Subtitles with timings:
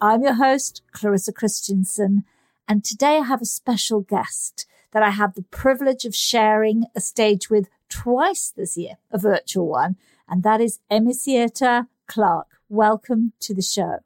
[0.00, 2.22] I'm your host, Clarissa Kristjansson,
[2.68, 7.00] and today I have a special guest that I have the privilege of sharing a
[7.00, 9.96] stage with twice this year, a virtual one,
[10.28, 12.60] and that is AmiCietta Clarke.
[12.68, 13.98] Welcome to the show.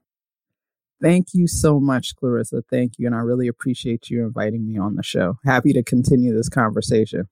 [1.03, 2.63] Thank you so much, Clarissa.
[2.71, 3.07] Thank you.
[3.07, 5.39] And I really appreciate you inviting me on the show.
[5.45, 7.29] Happy to continue this conversation.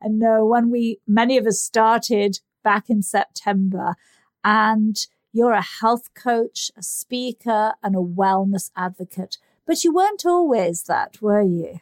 [0.00, 3.96] I know when we, many of us started back in September,
[4.44, 4.96] and
[5.36, 9.36] you're a health coach, a speaker, and a wellness advocate.
[9.66, 11.80] But you weren't always that, were you?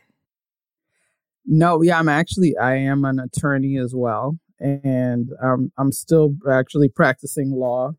[1.46, 6.88] No, yeah, I'm actually I am an attorney as well, and um, I'm still actually
[6.88, 7.92] practicing law.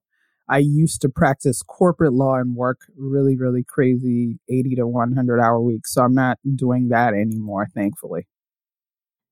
[0.49, 5.61] I used to practice corporate law and work really, really crazy 80 to 100 hour
[5.61, 5.93] weeks.
[5.93, 8.27] So I'm not doing that anymore, thankfully.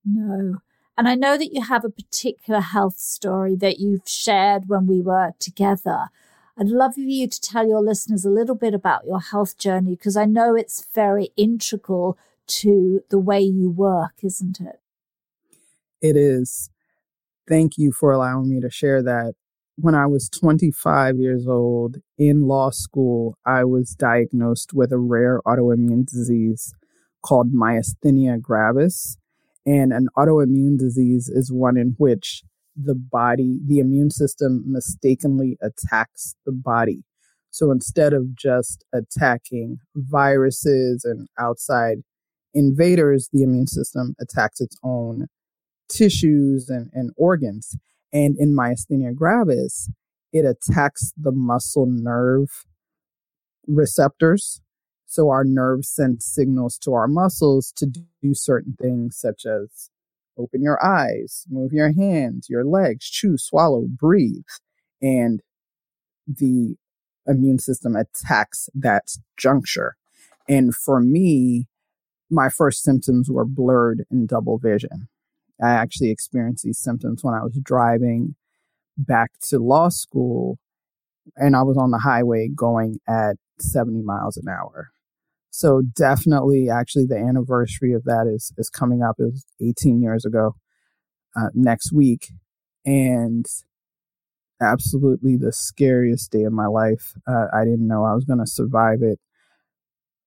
[0.06, 0.60] No.
[0.98, 5.02] And I know that you have a particular health story that you've shared when we
[5.02, 6.10] were together.
[6.58, 9.96] I'd love for you to tell your listeners a little bit about your health journey
[9.96, 14.80] because I know it's very integral to the way you work, isn't it?
[16.00, 16.70] It is.
[17.48, 19.34] Thank you for allowing me to share that.
[19.76, 25.42] When I was 25 years old in law school, I was diagnosed with a rare
[25.48, 26.76] autoimmune disease
[27.24, 29.18] called myasthenia gravis.
[29.66, 32.44] And an autoimmune disease is one in which
[32.76, 37.04] the body, the immune system mistakenly attacks the body.
[37.52, 42.00] So instead of just attacking viruses and outside
[42.54, 45.28] invaders, the immune system attacks its own
[45.88, 47.78] tissues and, and organs.
[48.12, 49.90] And in myasthenia gravis,
[50.32, 52.66] it attacks the muscle nerve
[53.68, 54.62] receptors.
[55.06, 57.86] So our nerves send signals to our muscles to
[58.24, 59.90] do certain things, such as
[60.38, 64.44] open your eyes, move your hands, your legs, chew, swallow, breathe.
[65.02, 65.42] And
[66.26, 66.78] the
[67.28, 69.96] immune system attacks that juncture.
[70.48, 71.68] And for me,
[72.30, 75.10] my first symptoms were blurred and double vision.
[75.62, 78.36] I actually experienced these symptoms when I was driving
[78.98, 80.58] back to law school
[81.36, 84.93] and I was on the highway going at 70 miles an hour.
[85.56, 89.18] So definitely, actually, the anniversary of that is is coming up.
[89.20, 90.56] It was 18 years ago
[91.36, 92.32] uh, next week,
[92.84, 93.46] and
[94.60, 97.14] absolutely the scariest day of my life.
[97.28, 99.20] Uh, I didn't know I was going to survive it,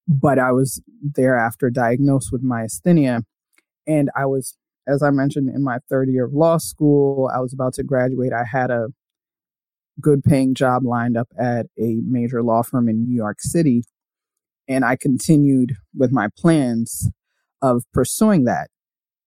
[0.07, 3.25] but I was thereafter diagnosed with myasthenia,
[3.85, 4.57] and I was,
[4.87, 7.29] as I mentioned, in my third year of law school.
[7.35, 8.33] I was about to graduate.
[8.33, 8.91] I had a
[10.01, 13.83] good paying job lined up at a major law firm in New York City
[14.69, 17.11] and I continued with my plans
[17.63, 18.69] of pursuing that.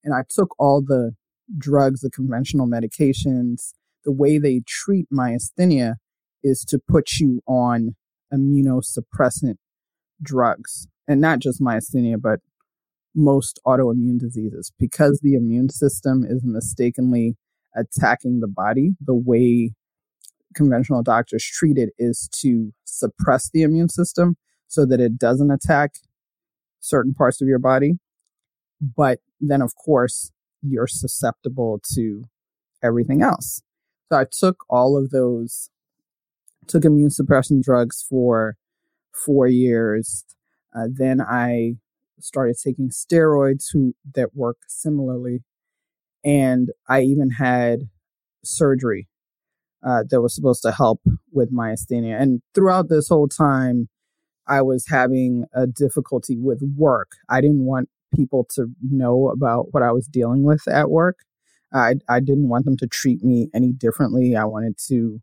[0.04, 1.14] And I took all the
[1.58, 3.74] drugs, the conventional medications.
[4.06, 5.96] The way they treat myasthenia
[6.44, 7.96] is to put you on
[8.34, 9.56] immunosuppressant
[10.22, 10.88] drugs.
[11.08, 12.40] And not just myasthenia, but
[13.16, 14.72] most autoimmune diseases.
[14.78, 17.36] Because the immune system is mistakenly
[17.76, 19.74] attacking the body, the way
[20.56, 24.36] conventional doctors treat it is to suppress the immune system
[24.70, 25.96] so that it doesn't attack
[26.80, 28.00] certain parts of your body.
[28.80, 30.32] But then, of course,
[30.62, 32.24] you're susceptible to
[32.82, 33.62] everything else.
[34.10, 35.70] So I took all of those,
[36.68, 38.56] took immune suppression drugs for
[39.14, 40.24] four years.
[40.74, 41.74] Uh, then I
[42.20, 45.44] started taking steroids who that work similarly.
[46.24, 47.90] And I even had
[48.44, 49.08] surgery
[49.86, 51.02] uh, that was supposed to help
[51.32, 52.22] with myasthenia.
[52.22, 53.90] And throughout this whole time,
[54.50, 57.12] I was having a difficulty with work.
[57.30, 61.20] I didn't want people to know about what I was dealing with at work.
[61.72, 64.36] I, I didn't want them to treat me any differently.
[64.36, 65.22] I wanted to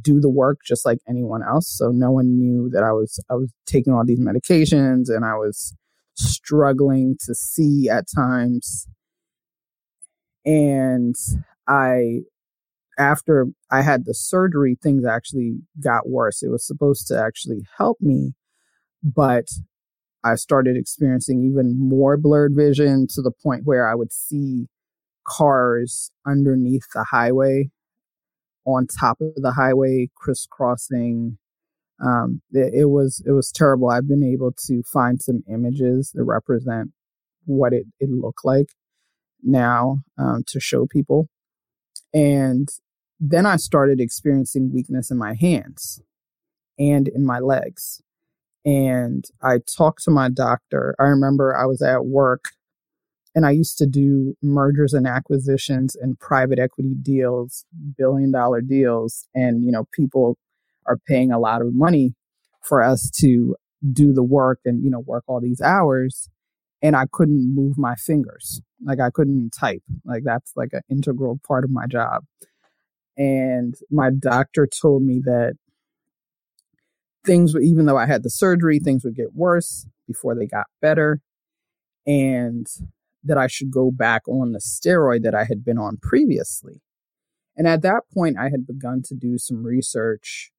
[0.00, 1.68] do the work just like anyone else.
[1.68, 5.34] So no one knew that I was I was taking all these medications and I
[5.34, 5.74] was
[6.14, 8.88] struggling to see at times.
[10.44, 11.14] And
[11.68, 12.20] I
[12.98, 16.42] after I had the surgery, things actually got worse.
[16.42, 18.34] It was supposed to actually help me,
[19.02, 19.46] but
[20.24, 24.66] I started experiencing even more blurred vision to the point where I would see
[25.26, 27.70] cars underneath the highway,
[28.66, 31.38] on top of the highway, crisscrossing.
[32.04, 33.90] Um, it, it was it was terrible.
[33.90, 36.92] I've been able to find some images that represent
[37.46, 38.68] what it, it looked like
[39.42, 41.28] now um, to show people.
[42.14, 42.68] And
[43.20, 46.00] then I started experiencing weakness in my hands
[46.78, 48.00] and in my legs.
[48.64, 50.94] And I talked to my doctor.
[50.98, 52.46] I remember I was at work
[53.34, 57.64] and I used to do mergers and acquisitions and private equity deals,
[57.96, 59.28] billion dollar deals.
[59.34, 60.38] And, you know, people
[60.86, 62.14] are paying a lot of money
[62.62, 63.56] for us to
[63.92, 66.28] do the work and, you know, work all these hours.
[66.82, 68.60] And I couldn't move my fingers.
[68.84, 69.82] Like I couldn't type.
[70.04, 72.24] Like that's like an integral part of my job.
[73.18, 75.54] And my doctor told me that
[77.26, 81.20] things, even though I had the surgery, things would get worse before they got better.
[82.06, 82.66] And
[83.24, 86.80] that I should go back on the steroid that I had been on previously.
[87.56, 90.52] And at that point, I had begun to do some research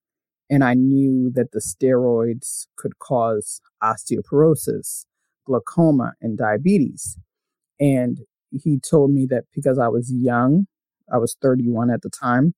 [0.50, 5.06] and I knew that the steroids could cause osteoporosis,
[5.46, 7.18] glaucoma, and diabetes.
[7.80, 8.22] And
[8.52, 10.66] he told me that because I was young
[11.12, 12.54] I was 31 at the time,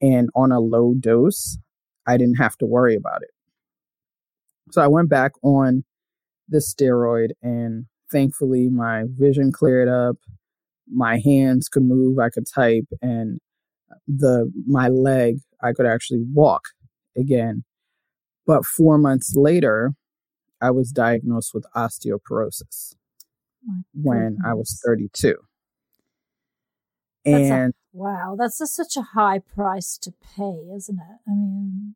[0.00, 1.58] and on a low dose,
[2.06, 3.30] I didn't have to worry about it.
[4.70, 5.84] So I went back on
[6.48, 10.16] the steroid, and thankfully, my vision cleared up.
[10.90, 13.38] My hands could move, I could type, and
[14.06, 16.68] the my leg, I could actually walk
[17.16, 17.64] again.
[18.46, 19.92] But four months later,
[20.60, 22.94] I was diagnosed with osteoporosis
[23.92, 25.36] when I was 32.
[27.34, 31.18] And Wow, that's a, such a high price to pay, isn't it?
[31.26, 31.94] I mean,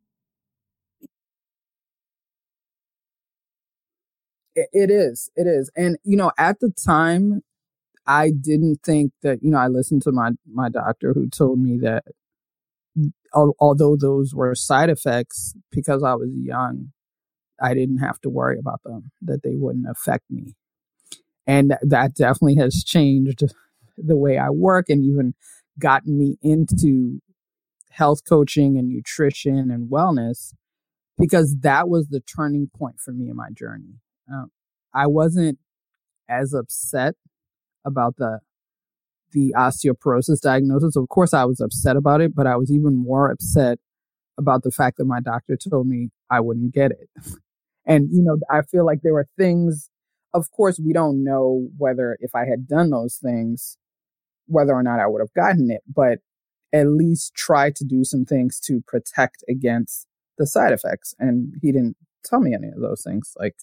[4.54, 5.30] it, it is.
[5.36, 5.70] It is.
[5.76, 7.42] And, you know, at the time,
[8.06, 11.78] I didn't think that, you know, I listened to my, my doctor who told me
[11.78, 12.04] that
[13.32, 16.92] although those were side effects, because I was young,
[17.60, 20.56] I didn't have to worry about them, that they wouldn't affect me.
[21.46, 23.44] And that definitely has changed
[23.96, 25.34] the way I work and even
[25.78, 27.20] gotten me into
[27.90, 30.54] health coaching and nutrition and wellness
[31.18, 34.00] because that was the turning point for me in my journey.
[34.32, 34.50] Um,
[34.94, 35.58] I wasn't
[36.28, 37.14] as upset
[37.84, 38.40] about the
[39.32, 40.94] the osteoporosis diagnosis.
[40.96, 43.78] Of course, I was upset about it, but I was even more upset
[44.38, 47.08] about the fact that my doctor told me I wouldn't get it.
[47.86, 49.90] and you know, I feel like there were things.
[50.34, 53.76] Of course, we don't know whether if I had done those things,
[54.46, 56.18] whether or not I would have gotten it, but
[56.72, 60.06] at least try to do some things to protect against
[60.38, 61.14] the side effects.
[61.18, 63.54] And he didn't tell me any of those things, like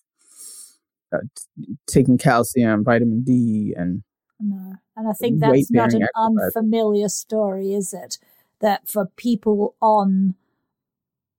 [1.13, 4.03] uh, t- taking calcium, vitamin D, and
[4.39, 4.75] no.
[4.95, 6.53] And I think that's not an exercise.
[6.55, 8.17] unfamiliar story, is it?
[8.61, 10.35] That for people on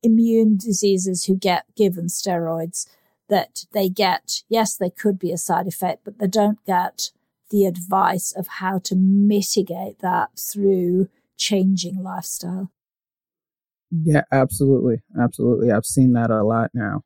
[0.03, 2.87] immune diseases who get given steroids,
[3.29, 7.11] that they get, yes, they could be a side effect, but they don't get
[7.51, 12.71] the advice of how to mitigate that through changing lifestyle.
[13.91, 15.03] Yeah, absolutely.
[15.21, 15.73] Absolutely.
[15.73, 17.03] I've seen that a lot now.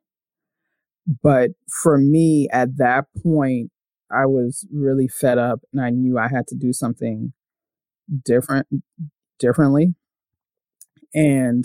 [1.23, 3.71] But for me, at that point,
[4.11, 7.33] I was really fed up and I knew I had to do something
[8.25, 8.67] different,
[9.39, 9.95] differently.
[11.15, 11.65] And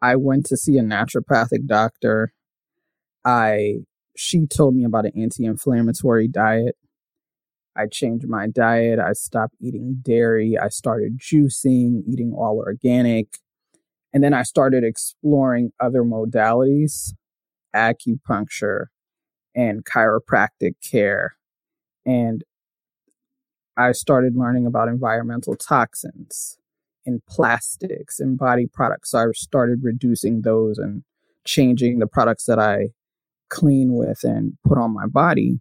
[0.00, 2.32] I went to see a naturopathic doctor.
[3.24, 3.80] I,
[4.16, 6.76] she told me about an anti inflammatory diet
[7.76, 8.98] I changed my diet.
[8.98, 10.56] I stopped eating dairy.
[10.58, 13.38] I started juicing, eating all organic.
[14.12, 17.14] And then I started exploring other modalities,
[17.74, 18.86] acupuncture
[19.54, 21.36] and chiropractic care.
[22.06, 22.44] And
[23.76, 26.58] I started learning about environmental toxins
[27.04, 29.10] in plastics and body products.
[29.10, 31.02] So I started reducing those and
[31.44, 32.90] changing the products that I
[33.50, 35.60] clean with and put on my body.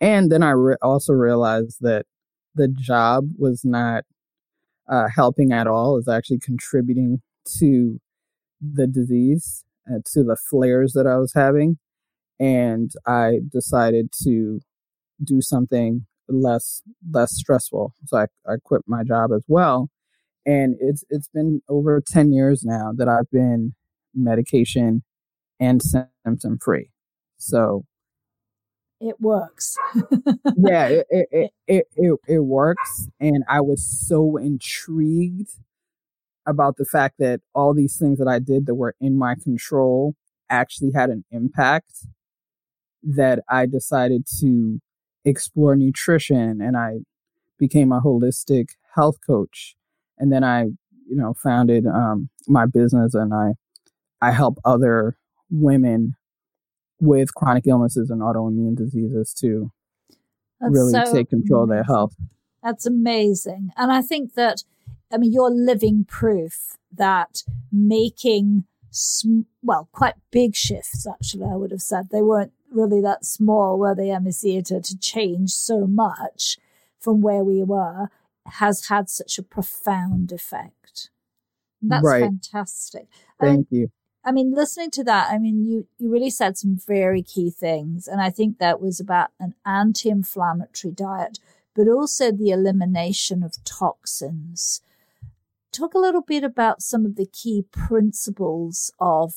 [0.00, 2.06] And then I re- also realized that
[2.54, 4.04] the job was not
[4.90, 7.22] uh, helping at all, is actually contributing
[7.58, 8.00] to
[8.60, 11.78] the disease, uh, to the flares that I was having.
[12.40, 14.60] And I decided to
[15.22, 17.94] do something less less stressful.
[18.06, 19.90] So I, I quit my job as well.
[20.46, 23.74] And it's it's been over 10 years now that I've been
[24.14, 25.04] medication
[25.60, 26.90] and symptom free.
[27.38, 27.84] So
[29.00, 29.76] it works.
[30.56, 33.08] yeah, it, it, it, it, it works.
[33.18, 35.50] And I was so intrigued
[36.46, 40.14] about the fact that all these things that I did that were in my control
[40.48, 42.06] actually had an impact
[43.02, 44.80] that I decided to
[45.24, 46.98] explore nutrition and I
[47.58, 49.76] became a holistic health coach.
[50.18, 50.64] And then I,
[51.08, 53.52] you know, founded um, my business and I,
[54.20, 55.16] I help other
[55.50, 56.14] women
[57.00, 59.72] with chronic illnesses and autoimmune diseases to
[60.60, 61.78] That's really so take control amazing.
[61.80, 62.14] of their health.
[62.62, 63.70] That's amazing.
[63.76, 64.64] And I think that,
[65.12, 67.42] I mean, you're living proof that
[67.72, 72.08] making, sm- well, quite big shifts, actually, I would have said.
[72.10, 76.58] They weren't really that small, were they, Theatre, to change so much
[76.98, 78.08] from where we were
[78.46, 81.10] has had such a profound effect.
[81.82, 82.22] That's right.
[82.22, 83.06] fantastic.
[83.40, 83.90] Thank um, you.
[84.24, 88.06] I mean, listening to that, I mean, you, you really said some very key things.
[88.06, 91.38] And I think that was about an anti inflammatory diet,
[91.74, 94.82] but also the elimination of toxins.
[95.72, 99.34] Talk a little bit about some of the key principles of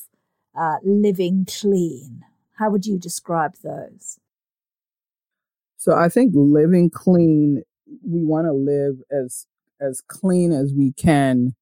[0.56, 2.24] uh, living clean.
[2.58, 4.20] How would you describe those?
[5.78, 7.64] So I think living clean,
[8.06, 9.48] we want to live as
[9.82, 11.56] as clean as we can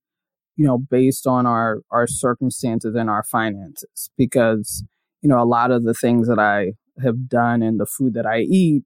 [0.62, 4.84] you know, based on our our circumstances and our finances because
[5.24, 8.28] you know, a lot of the things that I have done and the food that
[8.28, 8.84] I eat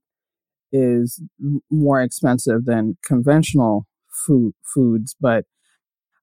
[0.72, 1.22] is
[1.70, 5.44] more expensive than conventional food foods, but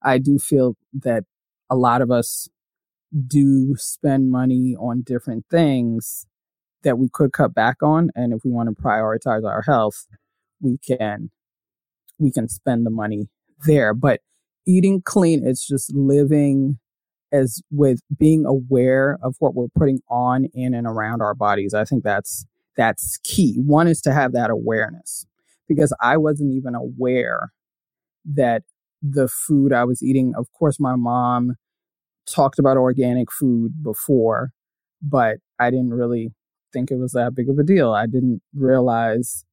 [0.01, 1.23] I do feel that
[1.69, 2.49] a lot of us
[3.27, 6.25] do spend money on different things
[6.83, 10.07] that we could cut back on and if we want to prioritize our health
[10.61, 11.29] we can
[12.19, 13.29] we can spend the money
[13.65, 14.21] there but
[14.65, 16.79] eating clean it's just living
[17.33, 21.73] as with being aware of what we're putting on in and around our bodies.
[21.73, 22.45] I think that's
[22.77, 23.55] that's key.
[23.57, 25.25] One is to have that awareness
[25.67, 27.51] because I wasn't even aware
[28.25, 28.63] that
[29.01, 31.55] the food I was eating, of course my mom
[32.29, 34.51] talked about organic food before,
[35.01, 36.33] but I didn't really
[36.71, 37.91] think it was that big of a deal.
[37.91, 39.43] I didn't realize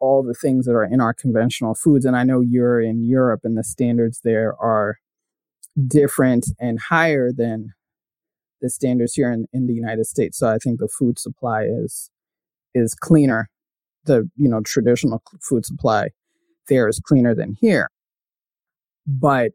[0.00, 2.04] all the things that are in our conventional foods.
[2.04, 4.98] And I know you're in Europe and the standards there are
[5.86, 7.72] different and higher than
[8.60, 10.38] the standards here in, in the United States.
[10.38, 12.10] So I think the food supply is
[12.74, 13.48] is cleaner.
[14.04, 16.08] The you know traditional food supply
[16.68, 17.90] there is cleaner than here.
[19.06, 19.52] But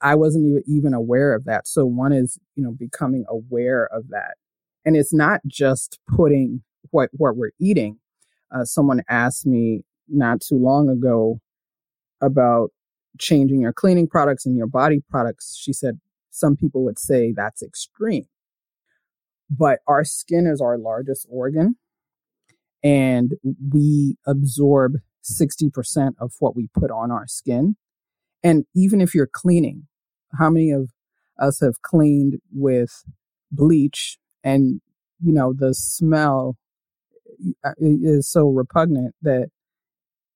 [0.00, 1.66] I wasn't even aware of that.
[1.66, 4.36] So one is, you know, becoming aware of that.
[4.84, 7.98] And it's not just putting what what we're eating.
[8.54, 11.40] Uh, someone asked me not too long ago
[12.20, 12.70] about
[13.18, 15.56] changing your cleaning products and your body products.
[15.60, 16.00] She said
[16.30, 18.26] some people would say that's extreme.
[19.50, 21.76] But our skin is our largest organ,
[22.82, 23.34] and
[23.72, 27.76] we absorb 60% of what we put on our skin.
[28.42, 29.86] And even if you're cleaning,
[30.38, 30.90] how many of
[31.38, 33.04] us have cleaned with
[33.50, 34.80] bleach and,
[35.22, 36.56] you know, the smell
[37.64, 39.48] uh, is so repugnant that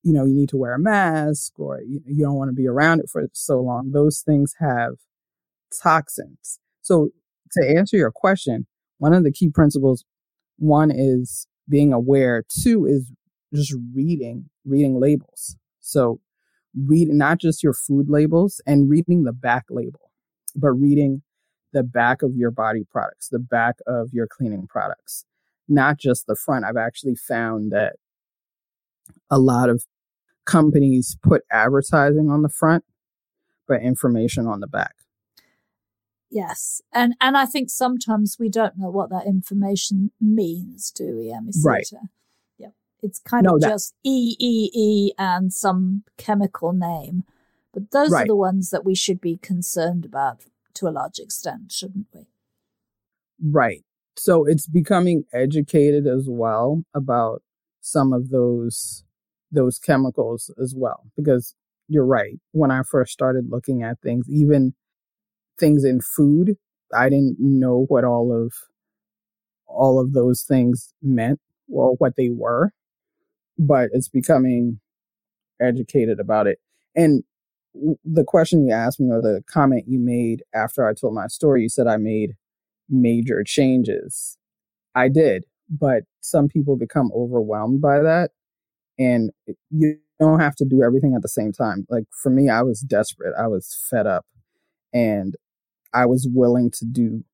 [0.03, 2.67] you know, you need to wear a mask or you, you don't want to be
[2.67, 3.93] around it for so long.
[3.93, 4.95] Those things have
[5.83, 6.59] toxins.
[6.83, 7.11] So
[7.53, 8.67] to answer your question,
[8.99, 10.05] one of the key principles,
[10.59, 12.45] one is being aware.
[12.63, 13.11] Two is
[13.55, 15.57] just reading, reading labels.
[15.81, 16.21] So
[16.75, 20.11] reading not just your food labels and reading the back label,
[20.57, 21.23] but reading
[21.73, 25.25] the back of your body products, the back of your cleaning products,
[25.69, 26.65] not just the front.
[26.65, 27.95] I've actually found that
[29.31, 29.85] a lot of
[30.45, 32.85] companies put advertising on the front,
[33.69, 34.95] but information on the back.
[36.31, 36.81] Yes.
[36.93, 41.65] And and I think sometimes we don't know what that information means, do we, AmiCietta?
[41.65, 41.89] Right.
[42.59, 42.69] Yeah.
[43.03, 47.25] It's kind no, of that, just E E E and some chemical name.
[47.75, 48.25] But those right.
[48.25, 50.45] are the ones that we should be concerned about
[50.75, 52.27] to a large extent, shouldn't we?
[53.43, 53.85] Right.
[54.17, 57.43] So it's becoming educated as well about
[57.81, 59.05] some of those
[59.53, 61.05] those chemicals as well.
[61.17, 61.57] Because
[61.89, 62.41] you're right.
[62.53, 64.75] When I first started looking at things, even
[65.59, 66.57] things in food,
[66.95, 68.55] I didn't know what all of
[69.67, 71.41] all of those things meant
[71.71, 72.73] or what they were.
[73.59, 74.81] but it's becoming
[75.61, 76.59] educated about it.
[76.97, 77.25] And
[78.05, 81.63] the question you asked me or the comment you made after I told my story,
[81.63, 82.33] you said I made
[82.91, 84.39] major changes.
[84.95, 88.33] I did, but some people become overwhelmed by that.
[88.99, 89.31] And
[89.71, 91.87] you don't have to do everything at the same time.
[91.89, 93.35] Like for me, I was desperate.
[93.39, 94.27] I was fed up
[94.93, 95.35] and
[95.93, 97.25] I was willing to do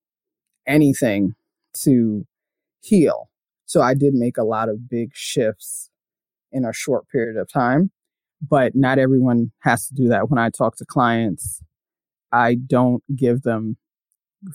[0.66, 1.34] anything
[1.82, 2.26] to
[2.80, 3.28] heal.
[3.66, 5.90] So I did make a lot of big shifts
[6.50, 7.90] in a short period of time,
[8.40, 10.30] but not everyone has to do that.
[10.30, 11.60] When I talk to clients,
[12.32, 13.76] I don't give them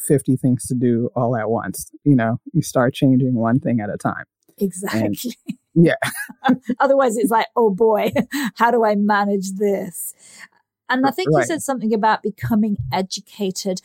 [0.08, 1.92] 50 things to do all at once.
[2.04, 4.26] You know, you start changing one thing at a time.
[4.58, 5.02] Exactly.
[5.02, 5.96] And, yeah.
[6.80, 8.12] Otherwise, it's like, oh boy,
[8.56, 10.14] how do I manage this?
[10.90, 11.42] And I think right.
[11.42, 13.82] you said something about becoming educated.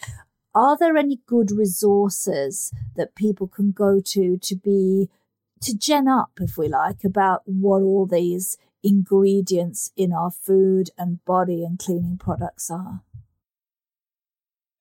[0.55, 5.09] Are there any good resources that people can go to to be
[5.63, 11.25] to gen up, if we like, about what all these ingredients in our food and
[11.25, 13.03] body and cleaning products are?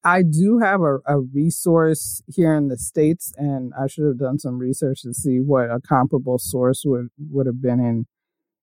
[0.03, 4.39] I do have a, a resource here in the States, and I should have done
[4.39, 8.05] some research to see what a comparable source would, would have been in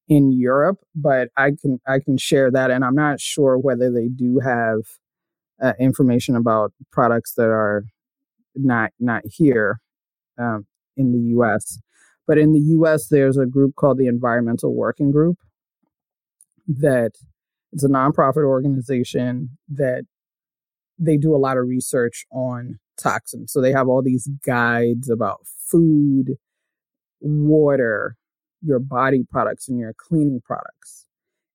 [0.09, 4.09] in Europe, but I can I can share that, and I'm not sure whether they
[4.09, 4.81] do have
[5.63, 7.85] uh, information about products that are
[8.55, 9.81] not not here
[10.39, 11.79] um, in the U.S.
[12.27, 15.39] But in the U.S., there's a group called the Environmental Working Group
[16.67, 17.13] that
[17.73, 20.05] it's a nonprofit organization that
[20.99, 23.53] they do a lot of research on toxins.
[23.53, 26.37] So they have all these guides about food,
[27.21, 28.17] water,
[28.63, 31.07] your body products, and your cleaning products.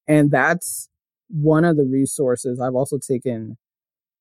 [0.07, 0.89] And that's
[1.29, 2.59] one of the resources.
[2.59, 3.57] I've also taken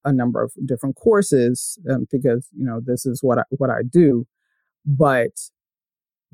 [0.04, 3.82] a number of different courses um, because you know this is what I, what I
[3.88, 4.26] do.
[4.86, 5.32] But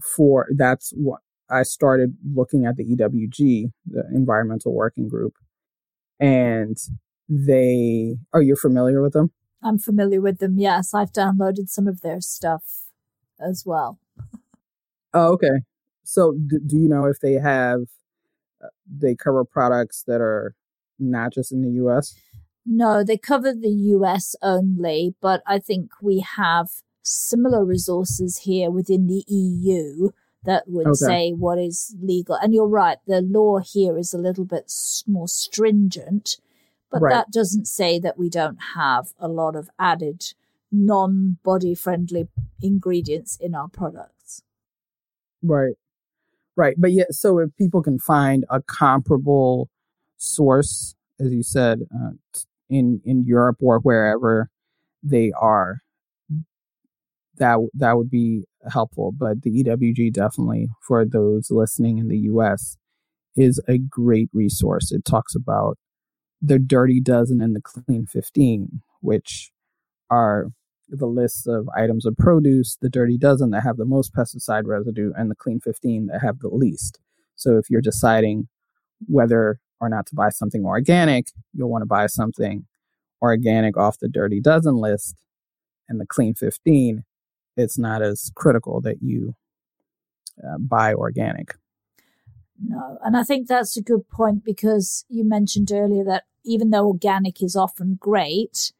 [0.02, 5.34] for that's what I started looking at the EWG, the Environmental Working Group,
[6.20, 6.76] and
[7.28, 9.32] they are you familiar with them?
[9.62, 10.58] I'm familiar with them.
[10.58, 12.62] Yes, I've downloaded some of their stuff
[13.40, 13.98] as well.
[15.12, 15.62] Oh, okay.
[16.02, 17.80] So, do, do you know if they have
[18.62, 20.54] uh, they cover products that are
[20.98, 22.14] not just in the U.S.?
[22.66, 26.68] No, they cover the US only, but I think we have
[27.02, 30.10] similar resources here within the EU
[30.44, 30.94] that would okay.
[30.94, 32.36] say what is legal.
[32.36, 34.72] And you're right, the law here is a little bit
[35.06, 36.36] more stringent,
[36.94, 37.12] but right.
[37.12, 40.32] that doesn't say that we don't have a lot of added
[40.70, 42.28] non body friendly
[42.62, 44.42] ingredients in our products.
[45.42, 45.74] Right.
[46.56, 46.76] Right.
[46.78, 49.68] But yeah, so if people can find a comparable
[50.18, 52.10] source, as you said, uh,
[52.70, 54.50] in in Europe or wherever
[55.02, 55.78] they are,
[57.38, 59.10] that that would be helpful.
[59.10, 62.76] But the EWG definitely for those listening in the U.S.
[63.34, 64.92] is a great resource.
[64.92, 65.76] It talks about
[66.44, 69.50] the Dirty Dozen and the Clean Fifteen, which
[70.10, 70.48] are
[70.88, 75.12] the lists of items of produce, the Dirty Dozen that have the most pesticide residue,
[75.16, 77.00] and the Clean 15 that have the least.
[77.36, 78.48] So if you're deciding
[79.06, 82.66] whether or not to buy something organic, you'll want to buy something
[83.20, 85.16] organic off the Dirty Dozen list
[85.88, 87.04] and the Clean 15.
[87.56, 89.34] It's not as critical that you
[90.42, 91.54] uh, buy organic.
[92.62, 96.86] No, and I think that's a good point because you mentioned earlier that even though
[96.86, 98.72] organic is often great,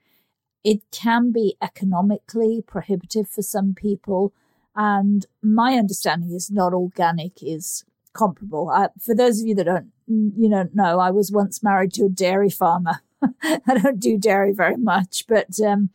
[0.63, 4.33] it can be economically prohibitive for some people.
[4.77, 8.71] And my understanding is not organic is comparable.
[8.71, 12.05] I, for those of you that don't, you know, know, I was once married to
[12.05, 13.01] a dairy farmer.
[13.43, 15.91] I don't do dairy very much, but um,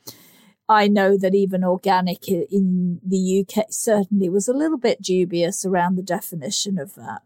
[0.68, 5.96] I know that even organic in the UK certainly was a little bit dubious around
[5.96, 7.24] the definition of that.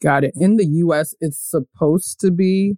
[0.00, 0.34] Got it.
[0.36, 2.76] In the US, it's supposed to be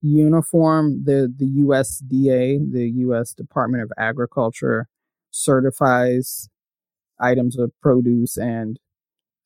[0.00, 1.04] uniform.
[1.04, 3.34] The the USDA, the U.S.
[3.34, 4.88] Department of Agriculture,
[5.30, 6.48] certifies
[7.20, 8.78] items of produce and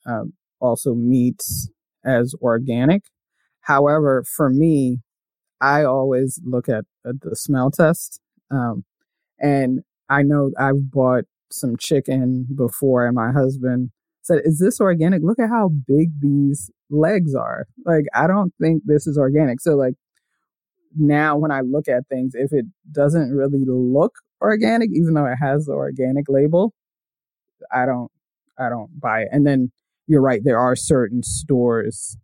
[0.06, 1.68] um, also meats
[2.04, 3.02] as organic.
[3.62, 5.00] However, for me,
[5.60, 8.20] I always look at, at the smell test.
[8.50, 8.84] Um,
[9.40, 13.90] and I know I've bought some chicken before, and my husband
[14.22, 15.22] said, Is this organic?
[15.22, 17.66] Look at how big these legs are.
[17.84, 19.60] Like, I don't think this is organic.
[19.60, 19.94] So, like,
[20.96, 25.36] now when I look at things, if it doesn't really look organic, even though it
[25.40, 26.72] has the organic label,
[27.72, 28.10] I don't
[28.58, 29.28] I don't buy it.
[29.32, 29.70] And then
[30.06, 32.16] you're right, there are certain stores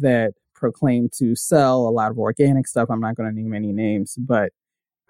[0.00, 2.88] that proclaim to sell a lot of organic stuff.
[2.90, 4.52] I'm not going to name any names, but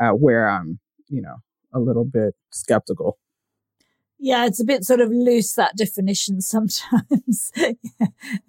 [0.00, 1.36] uh, where I'm, you know,
[1.74, 3.18] a little bit skeptical.
[4.18, 7.52] Yeah, it's a bit sort of loose that definition sometimes.
[7.56, 7.76] I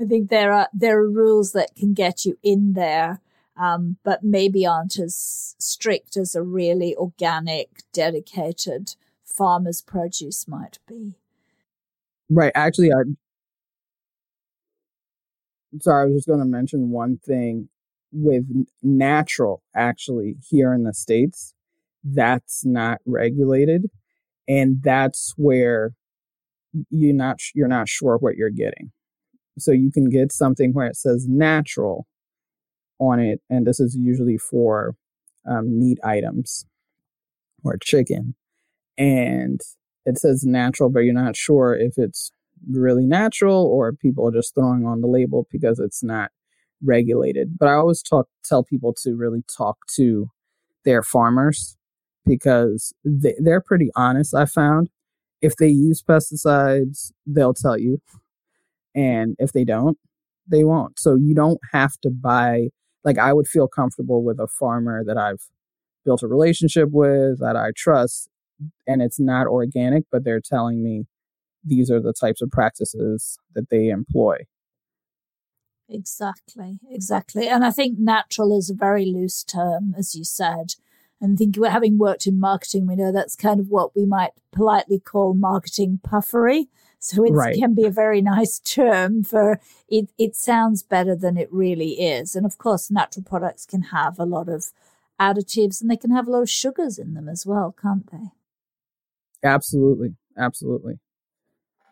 [0.07, 3.21] think there are there are rules that can get you in there,
[3.55, 11.13] um, but maybe aren't as strict as a really organic, dedicated farmer's produce might be.
[12.29, 12.51] Right.
[12.55, 13.03] Actually, I
[15.81, 17.69] sorry, I was just going to mention one thing
[18.11, 18.45] with
[18.81, 19.61] natural.
[19.75, 21.53] Actually, here in the states,
[22.03, 23.89] that's not regulated
[24.49, 25.93] and that's where
[26.89, 28.91] you're not you're not sure what you're getting.
[29.59, 32.07] So you can get something where it says natural
[32.99, 34.95] on it and this is usually for
[35.49, 36.65] um, meat items
[37.63, 38.35] or chicken.
[38.97, 39.61] And
[40.05, 42.31] it says natural but you're not sure if it's
[42.69, 46.31] really natural or people are just throwing on the label because it's not
[46.83, 47.57] regulated.
[47.59, 50.29] But i always talk tell people to really talk to
[50.85, 51.77] their farmers
[52.25, 54.33] because they, they're pretty honest.
[54.33, 54.89] I found
[55.41, 58.01] if they use pesticides, they'll tell you,
[58.95, 59.97] and if they don't,
[60.47, 60.99] they won't.
[60.99, 62.69] So you don't have to buy.
[63.03, 65.49] Like I would feel comfortable with a farmer that I've
[66.03, 68.29] built a relationship with that I trust,
[68.87, 71.05] and it's not organic, but they're telling me
[71.63, 74.37] these are the types of practices that they employ.
[75.89, 77.47] Exactly, exactly.
[77.47, 80.75] And I think natural is a very loose term, as you said.
[81.21, 84.99] And think having worked in marketing, we know that's kind of what we might politely
[84.99, 86.69] call marketing puffery.
[86.99, 87.55] So it right.
[87.55, 90.09] can be a very nice term for it.
[90.17, 92.35] It sounds better than it really is.
[92.35, 94.71] And of course, natural products can have a lot of
[95.19, 98.29] additives and they can have a lot of sugars in them as well, can't they?
[99.43, 100.15] Absolutely.
[100.37, 100.99] Absolutely.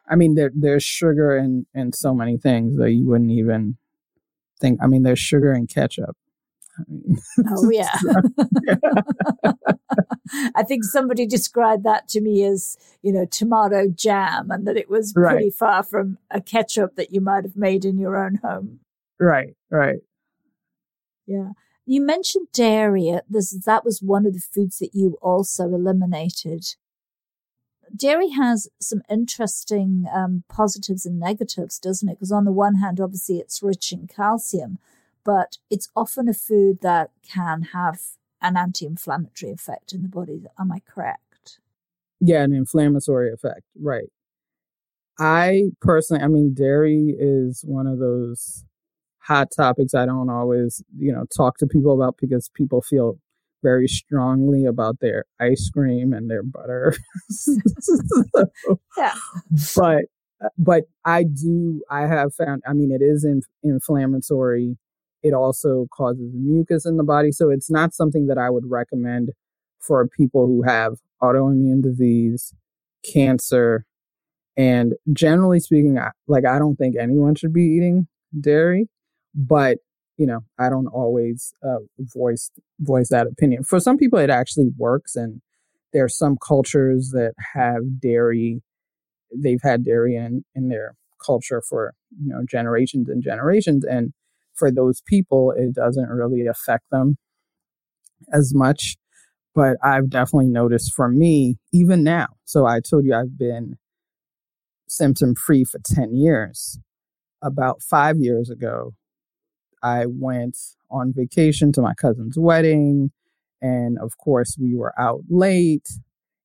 [0.10, 3.78] I mean, there, there's sugar in, in so many things that you wouldn't even
[4.60, 4.80] think.
[4.82, 6.16] I mean, there's sugar in ketchup
[7.50, 7.96] oh yeah.
[10.56, 14.90] I think somebody described that to me as, you know, tomato jam and that it
[14.90, 15.32] was right.
[15.32, 18.82] pretty far from a ketchup that you might have made in your own home.
[19.20, 20.00] Right, right.
[21.26, 21.52] Yeah.
[21.86, 23.18] You mentioned dairy.
[23.30, 26.76] This, that was one of the foods that you also eliminated.
[27.96, 32.16] Dairy has some interesting um, positives and negatives, doesn't it?
[32.16, 34.80] Because on the one hand, obviously, it's rich in calcium,
[35.28, 38.00] but it's often a food that can have
[38.42, 40.46] an anti-inflammatory effect in the body.
[40.58, 41.60] Am I correct?
[42.22, 44.08] Yeah, an inflammatory effect, right.
[45.20, 48.64] I personally, I mean, dairy is one of those
[49.18, 53.20] hot topics I don't always, you know, talk to people about because people feel
[53.62, 56.96] very strongly about their ice cream and their butter.
[58.98, 59.16] yeah.
[59.76, 60.06] But
[60.58, 64.78] but I do I have found I mean it is in, inflammatory
[65.28, 67.32] it also causes mucus in the body.
[67.32, 69.32] So it's not something that I would recommend
[69.80, 72.54] for people who have autoimmune disease,
[73.04, 73.86] cancer,
[74.56, 78.08] and generally speaking, I, like I don't think anyone should be eating
[78.40, 78.90] dairy,
[79.36, 79.78] but
[80.18, 83.64] you know, I don't always uh, voice voice that opinion.
[83.64, 85.42] For some people, it actually works, and
[85.94, 88.62] there are some cultures that have dairy.
[89.36, 94.12] They've had dairy in in their culture for you know generations and generations, and
[94.58, 97.18] for those people, it doesn't really affect them
[98.34, 98.98] as much.
[99.54, 102.28] But I've definitely noticed for me, even now.
[102.46, 103.78] So I told you I've been
[104.88, 106.80] symptom free for 10 years.
[107.42, 108.94] About five years ago,
[109.84, 110.58] I went
[110.90, 113.12] on vacation to my cousin's wedding.
[113.62, 115.88] And of course, we were out late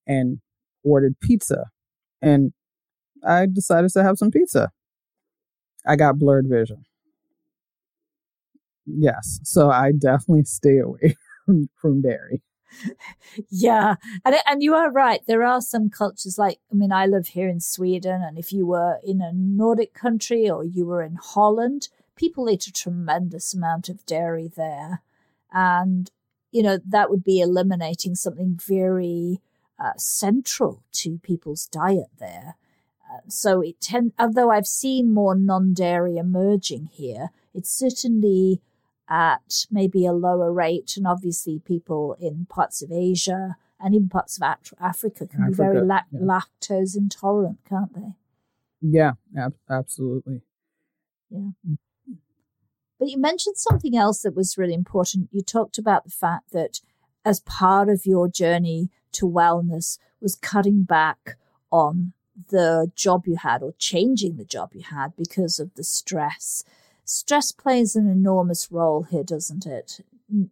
[0.07, 0.39] and
[0.85, 1.67] ordered pizza.
[2.21, 2.53] And
[3.27, 4.71] I decided to have some pizza.
[5.87, 6.85] I got blurred vision.
[8.87, 9.41] Yes.
[9.45, 11.17] So I definitely stay away
[11.47, 12.43] from, from dairy.
[13.49, 13.97] Yeah.
[14.25, 15.21] And, and you are right.
[15.27, 18.23] There are some cultures like, I mean, I live here in Sweden.
[18.23, 22.67] And if you were in a Nordic country or you were in Holland, people eat
[22.67, 25.03] a tremendous amount of dairy there.
[25.53, 26.11] And,
[26.51, 29.41] you know, that would be eliminating something very
[29.79, 32.57] uh, central to people's diet there.
[33.11, 38.61] Uh, so it tend, although I've seen more non-dairy emerging here, it's certainly
[39.13, 40.95] at maybe a lower rate.
[40.97, 44.43] And obviously, people in parts of Asia and in parts of
[44.81, 46.21] Africa can Africa, be very la- yeah.
[46.21, 48.15] lactose intolerant, can't they?
[48.81, 50.41] Yeah, ab- absolutely.
[51.31, 51.51] Yeah.
[52.99, 55.29] But you mentioned something else that was really important.
[55.31, 56.81] You talked about the fact that
[57.25, 61.37] as part of your journey to wellness was cutting back
[61.71, 62.15] on
[62.49, 66.65] the job you had or changing the job you had because of the stress
[67.13, 70.01] stress plays an enormous role here, doesn't it?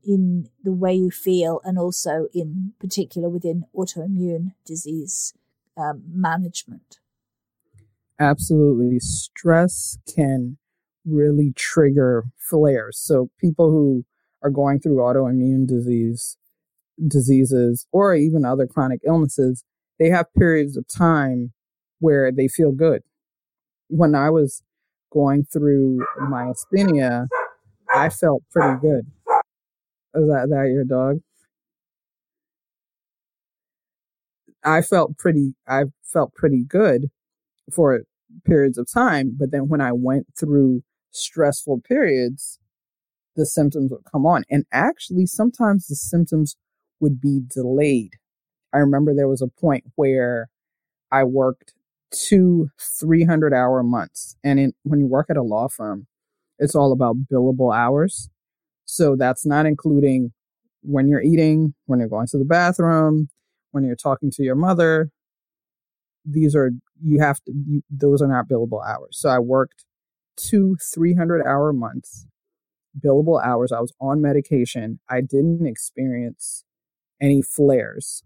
[0.04, 5.32] In the way you feel, and also in particular within autoimmune disease
[5.76, 6.98] um, management.
[8.18, 8.98] Absolutely.
[8.98, 10.58] Stress can
[11.06, 12.98] really trigger flares.
[12.98, 14.04] So people who
[14.42, 16.36] are going through autoimmune disease
[17.08, 19.64] diseases or even other chronic illnesses,
[19.98, 21.52] they have periods of time
[22.00, 23.02] where they feel good.
[23.88, 24.62] When I was
[25.12, 27.26] going through myasthenia,
[27.94, 29.06] I felt pretty good.
[30.14, 31.20] Is that that your dog?
[34.64, 37.10] I felt pretty I felt pretty good
[37.72, 38.02] for
[38.44, 42.58] periods of time, but then when I went through stressful periods,
[43.36, 44.44] the symptoms would come on.
[44.50, 46.56] And actually sometimes the symptoms
[47.00, 48.14] would be delayed.
[48.72, 50.48] I remember there was a point where
[51.12, 51.74] I worked
[52.12, 54.36] two 300 hour months.
[54.44, 56.06] And in, when you work at a law firm,
[56.58, 58.28] it's all about billable hours.
[58.84, 60.32] So that's not including
[60.82, 63.28] when you're eating, when you're going to the bathroom,
[63.70, 65.10] when you're talking to your mother.
[66.24, 66.70] These are,
[67.02, 69.18] you have to, you, those are not billable hours.
[69.18, 69.84] So I worked
[70.36, 72.26] two 300 hour months,
[72.98, 73.72] billable hours.
[73.72, 75.00] I was on medication.
[75.08, 76.64] I didn't experience
[77.20, 78.22] any flares.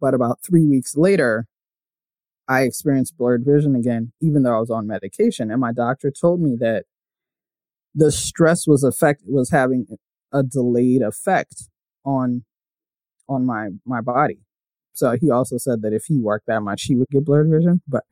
[0.00, 1.46] But about three weeks later,
[2.48, 5.50] I experienced blurred vision again, even though I was on medication.
[5.50, 6.84] And my doctor told me that
[7.94, 9.86] the stress was effect was having
[10.32, 11.68] a delayed effect
[12.04, 12.44] on
[13.28, 14.40] on my my body.
[14.92, 17.82] So he also said that if he worked that much, he would get blurred vision.
[17.88, 18.04] But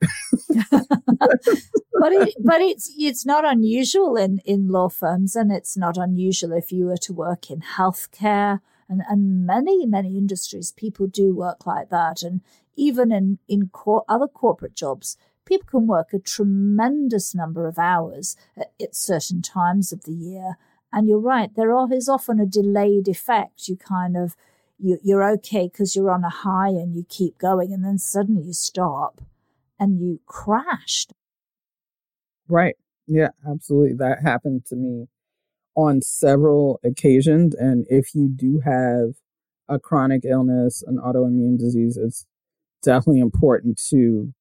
[0.49, 6.53] but it, but it's it's not unusual in in law firms, and it's not unusual
[6.53, 10.71] if you were to work in healthcare and and many many industries.
[10.71, 12.41] People do work like that, and
[12.75, 18.35] even in in cor- other corporate jobs, people can work a tremendous number of hours
[18.57, 20.57] at, at certain times of the year.
[20.91, 23.67] And you're right, there is often a delayed effect.
[23.67, 24.35] You kind of
[24.77, 28.43] you, you're okay because you're on a high and you keep going, and then suddenly
[28.43, 29.21] you stop
[29.79, 31.13] and you crashed.
[32.47, 32.75] Right.
[33.07, 33.95] Yeah, absolutely.
[33.97, 35.07] That happened to me
[35.75, 37.55] on several occasions.
[37.55, 39.15] And if you do have
[39.67, 42.25] a chronic illness, an autoimmune disease, it's
[42.83, 44.33] definitely important to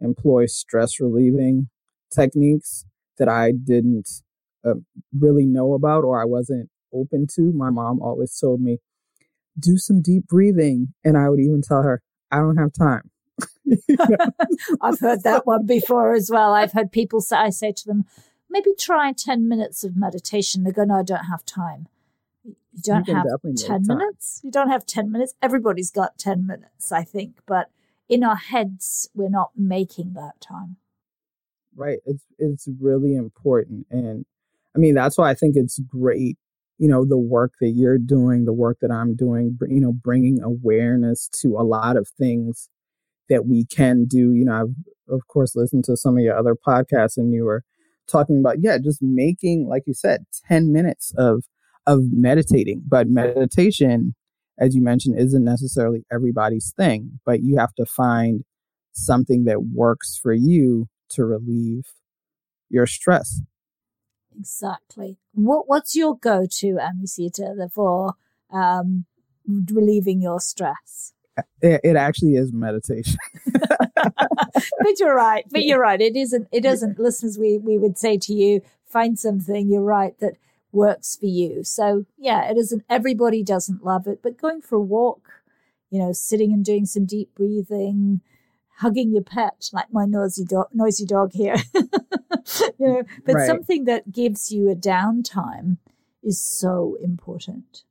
[0.00, 1.68] employ stress relieving
[2.12, 2.86] techniques
[3.18, 4.08] that I didn't
[4.64, 4.74] uh,
[5.16, 7.52] really know about or I wasn't open to.
[7.52, 8.78] My mom always told me,
[9.58, 10.94] do some deep breathing.
[11.04, 13.10] And I would even tell her, I don't have time.
[14.80, 16.52] I've heard that one before as well.
[16.52, 18.04] I've heard people say, I say to them,
[18.48, 20.64] maybe try 10 minutes of meditation.
[20.64, 21.86] They go, no, I don't have time.
[22.44, 24.40] You don't you have 10 minutes?
[24.42, 25.34] You don't have 10 minutes?
[25.42, 27.38] Everybody's got 10 minutes, I think.
[27.46, 27.70] But
[28.10, 30.76] in our heads, we're not making that time.
[31.74, 32.00] Right.
[32.04, 33.86] It's, it's really important.
[33.90, 34.26] And
[34.76, 36.36] I mean, that's why I think it's great
[36.80, 40.42] you know the work that you're doing the work that i'm doing you know bringing
[40.42, 42.68] awareness to a lot of things
[43.28, 46.54] that we can do you know i've of course listened to some of your other
[46.54, 47.62] podcasts and you were
[48.10, 51.44] talking about yeah just making like you said 10 minutes of
[51.86, 54.14] of meditating but meditation
[54.60, 58.44] as you mentioned isn't necessarily everybody's thing but you have to find
[58.92, 61.84] something that works for you to relieve
[62.68, 63.40] your stress
[64.38, 68.14] exactly what what's your go-to AmiCietta for
[68.52, 69.06] um
[69.72, 71.12] relieving your stress
[71.62, 73.16] it, it actually is meditation.
[73.52, 75.44] but you're right.
[75.50, 76.00] But you're right.
[76.00, 76.48] It isn't.
[76.52, 76.98] It doesn't.
[76.98, 79.68] Listeners, we we would say to you, find something.
[79.68, 80.34] You're right that
[80.72, 81.64] works for you.
[81.64, 82.84] So yeah, it isn't.
[82.88, 85.42] Everybody doesn't love it, but going for a walk,
[85.90, 88.20] you know, sitting and doing some deep breathing,
[88.78, 91.56] hugging your pet, like my noisy dog, noisy dog here.
[91.74, 93.46] you know, but right.
[93.46, 95.78] something that gives you a downtime
[96.22, 97.84] is so important.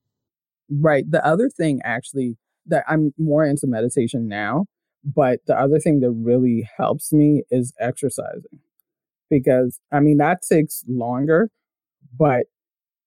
[0.69, 1.09] Right.
[1.09, 2.37] The other thing actually
[2.67, 4.65] that I'm more into meditation now,
[5.03, 8.59] but the other thing that really helps me is exercising.
[9.29, 11.49] Because I mean that takes longer,
[12.17, 12.45] but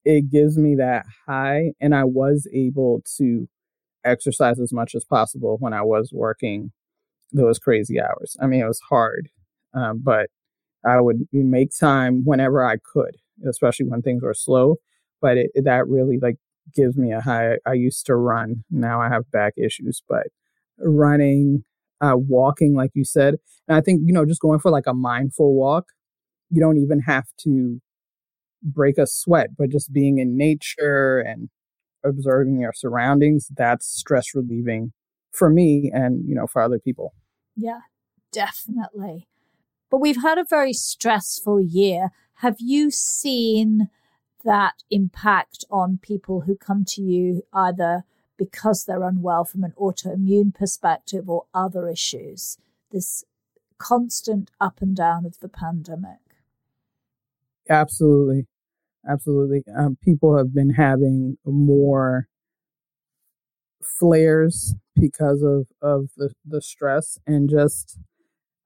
[0.05, 3.49] it gives me that high and I was able to
[4.05, 6.73] exercise as much as possible when I was working
[7.33, 8.37] those crazy hours.
[8.41, 9.29] I mean, it was hard,
[9.75, 10.29] um, but
[10.85, 13.17] I would make time whenever I could,
[13.49, 14.77] especially when things were slow.
[15.21, 16.37] But it, that really like
[16.75, 17.59] gives me a high.
[17.65, 18.65] I used to run.
[18.71, 20.27] Now I have back issues, but
[20.79, 21.65] running,
[22.01, 23.37] uh, walking, like you said.
[23.69, 25.87] And I think, you know, just going for like a mindful walk,
[26.51, 27.81] you don't even have to
[28.63, 31.49] break a sweat, but just being in nature and
[32.05, 34.93] observing your surroundings, that's stress relieving
[35.33, 37.15] for me and, you know, for other people.
[37.57, 37.81] Yeah,
[38.33, 39.29] definitely.
[39.91, 42.11] But we've had a very stressful year.
[42.37, 43.89] Have you seen
[44.45, 48.05] that impact on people who come to you either
[48.37, 52.59] because they're unwell from an autoimmune perspective or other issues.
[52.91, 53.25] This
[53.79, 56.19] constant up and down of the pandemic.
[57.69, 58.47] Absolutely.
[59.09, 59.63] Absolutely.
[59.77, 62.29] Um, people have been having more
[63.99, 67.99] flares because of, of the, the stress and just,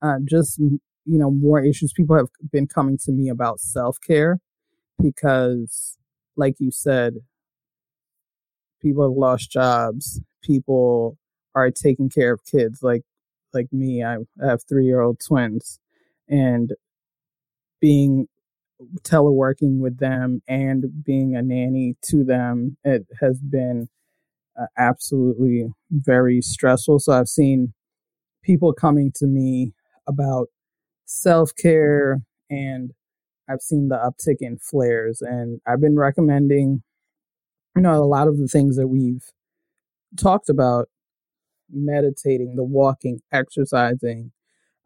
[0.03, 1.93] uh, just, you know, more issues.
[1.93, 4.41] People have been coming to me about self care
[5.03, 5.99] because,
[6.37, 7.17] like you said,
[8.81, 10.21] people have lost jobs.
[10.43, 11.19] People
[11.55, 13.03] are taking care of kids like,
[13.53, 14.05] like me.
[14.05, 15.79] I have three year old twins
[16.29, 16.73] and
[17.81, 18.29] being
[19.03, 23.89] teleworking with them and being a nanny to them, it has been
[24.59, 26.99] uh, absolutely very stressful.
[26.99, 27.73] So I've seen
[28.43, 29.73] people coming to me
[30.07, 30.49] about
[31.05, 32.93] self care and
[33.49, 36.83] I've seen the uptick in flares and I've been recommending,
[37.75, 39.25] you know, a lot of the things that we've
[40.17, 40.89] talked about
[41.71, 44.33] meditating, the walking, exercising,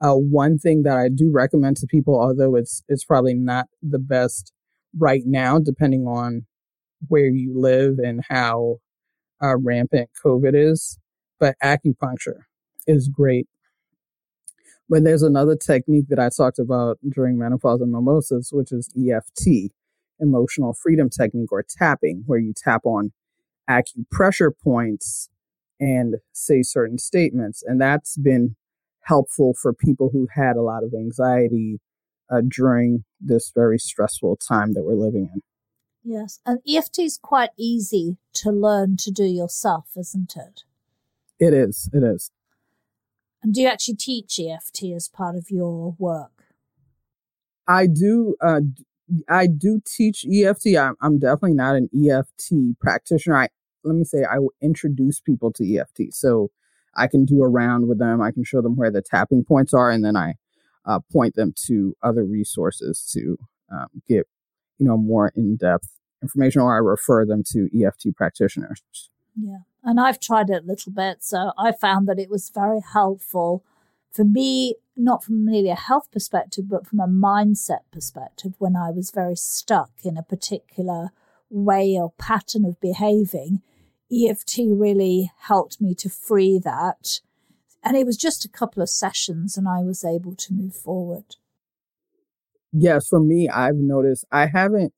[0.01, 3.99] uh, one thing that I do recommend to people, although it's it's probably not the
[3.99, 4.53] best
[4.99, 6.47] right now, depending on
[7.09, 8.77] where you live and how
[9.43, 10.99] uh, rampant COVID is,
[11.39, 12.43] but acupuncture
[12.87, 13.47] is great.
[14.89, 19.73] But there's another technique that I talked about during menopause and mimosas, which is EFT,
[20.19, 23.13] emotional freedom technique, or tapping, where you tap on
[23.69, 25.29] acupressure points
[25.79, 27.63] and say certain statements.
[27.65, 28.57] And that's been
[29.11, 31.81] helpful for people who had a lot of anxiety
[32.33, 35.43] uh, during this very stressful time that we're living in.
[36.05, 40.63] Yes, and EFT is quite easy to learn to do yourself, isn't it?
[41.41, 41.91] It is.
[41.93, 42.31] It is.
[43.43, 46.45] And do you actually teach EFT as part of your work?
[47.67, 48.37] I do.
[48.41, 48.61] Uh,
[49.29, 50.77] I do teach EFT.
[50.79, 53.37] I'm, I'm definitely not an EFT practitioner.
[53.37, 53.49] I
[53.83, 56.13] let me say I introduce people to EFT.
[56.13, 56.51] So
[56.97, 58.21] I can do a round with them.
[58.21, 60.35] I can show them where the tapping points are, and then I
[60.85, 63.39] uh, point them to other resources to
[63.71, 64.27] um, get
[64.79, 65.89] you know more in depth
[66.23, 68.83] information, or I refer them to EFT practitioners.
[69.41, 72.81] Yeah, and I've tried it a little bit, so I found that it was very
[72.81, 73.65] helpful
[74.13, 78.55] for me, not from merely a health perspective, but from a mindset perspective.
[78.59, 81.11] When I was very stuck in a particular
[81.49, 83.63] way or pattern of behaving,
[84.13, 87.21] EFT really helped me to free that.
[87.83, 91.37] And it was just a couple of sessions and I was able to move forward.
[92.73, 94.93] Yes, for me, I've noticed I haven't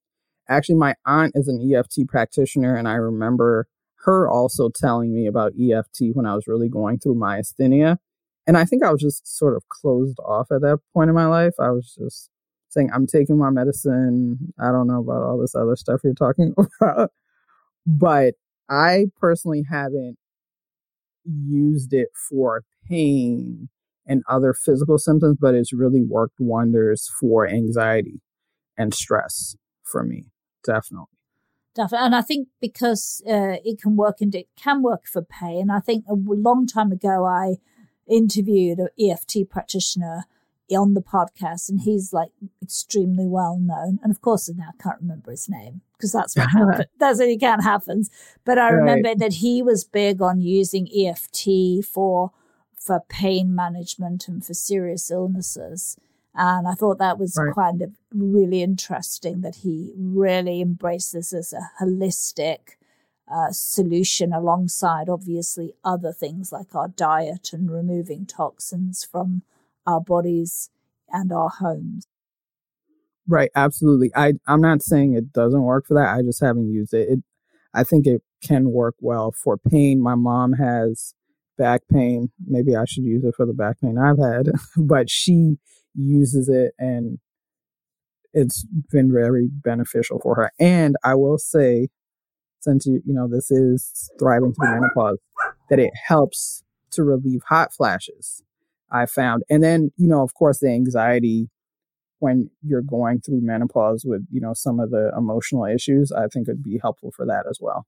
[0.49, 3.67] actually, my aunt is an EFT practitioner, and I remember
[4.05, 7.99] her also telling me about EFT when I was really going through myasthenia.
[8.47, 11.27] And I think I was just sort of closed off at that point in my
[11.27, 11.55] life.
[11.61, 12.29] I was just
[12.71, 14.53] saying, I'm taking my medicine.
[14.59, 17.11] I don't know about all this other stuff you're talking about.
[17.87, 18.35] But
[18.73, 20.17] I personally haven't
[21.25, 23.69] used it for pain
[24.07, 28.23] and other physical symptoms, but it's really worked wonders for anxiety
[28.77, 30.31] and stress for me.
[30.65, 31.07] Definitely.
[31.75, 32.07] Definitely.
[32.07, 35.81] And I think because uh, it can work and it can work for pain, I
[35.81, 37.57] think a long time ago I
[38.09, 40.25] interviewed an EFT practitioner
[40.71, 42.31] on the podcast, and he's like
[42.63, 43.99] extremely well known.
[44.03, 46.89] And of course, now I can't remember his name because that's what happens.
[46.99, 48.11] That's what again happens.
[48.45, 49.19] But I remember right.
[49.19, 52.33] that he was big on using EFT for
[52.77, 55.97] for pain management and for serious illnesses.
[56.35, 57.55] And I thought that was right.
[57.55, 62.77] kind of really interesting that he really embraced this as a holistic
[63.31, 69.43] uh, solution alongside obviously other things like our diet and removing toxins from
[69.87, 70.71] our bodies
[71.11, 72.07] and our homes.
[73.29, 74.11] Right, absolutely.
[74.17, 76.15] I I'm not saying it doesn't work for that.
[76.15, 77.09] I just haven't used it.
[77.09, 77.19] It
[77.75, 80.03] I think it can work well for pain.
[80.03, 81.15] My mom has
[81.57, 82.31] back pain.
[82.47, 85.59] Maybe I should use it for the back pain I've had, but she
[85.95, 87.19] uses it and
[88.33, 90.51] it's been very beneficial for her.
[90.59, 91.89] And I will say,
[92.61, 95.19] since you you know this is thriving through menopause,
[95.71, 98.43] that it helps to relieve hot flashes.
[98.93, 99.43] I found.
[99.49, 101.49] And then, you know, of course, the anxiety
[102.19, 106.47] when you're going through menopause with, you know, some of the emotional issues, I think
[106.47, 107.87] would be helpful for that as well.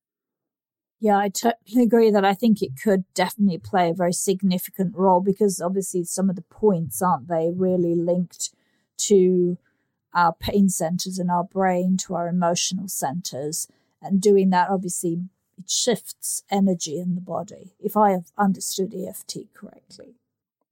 [0.99, 5.21] Yeah, I totally agree that I think it could definitely play a very significant role
[5.21, 8.51] because obviously some of the points, aren't they, really linked
[8.97, 9.59] to
[10.15, 13.69] our pain centers in our brain, to our emotional centers.
[14.01, 15.21] And doing that, obviously,
[15.59, 20.15] it shifts energy in the body, if I have understood EFT correctly.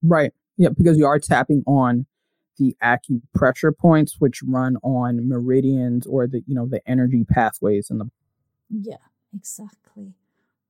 [0.02, 0.32] Right.
[0.56, 2.06] Yeah, because you are tapping on
[2.58, 7.98] the acupressure points which run on meridians or the you know the energy pathways in
[7.98, 8.10] the
[8.68, 8.96] Yeah,
[9.34, 10.14] exactly.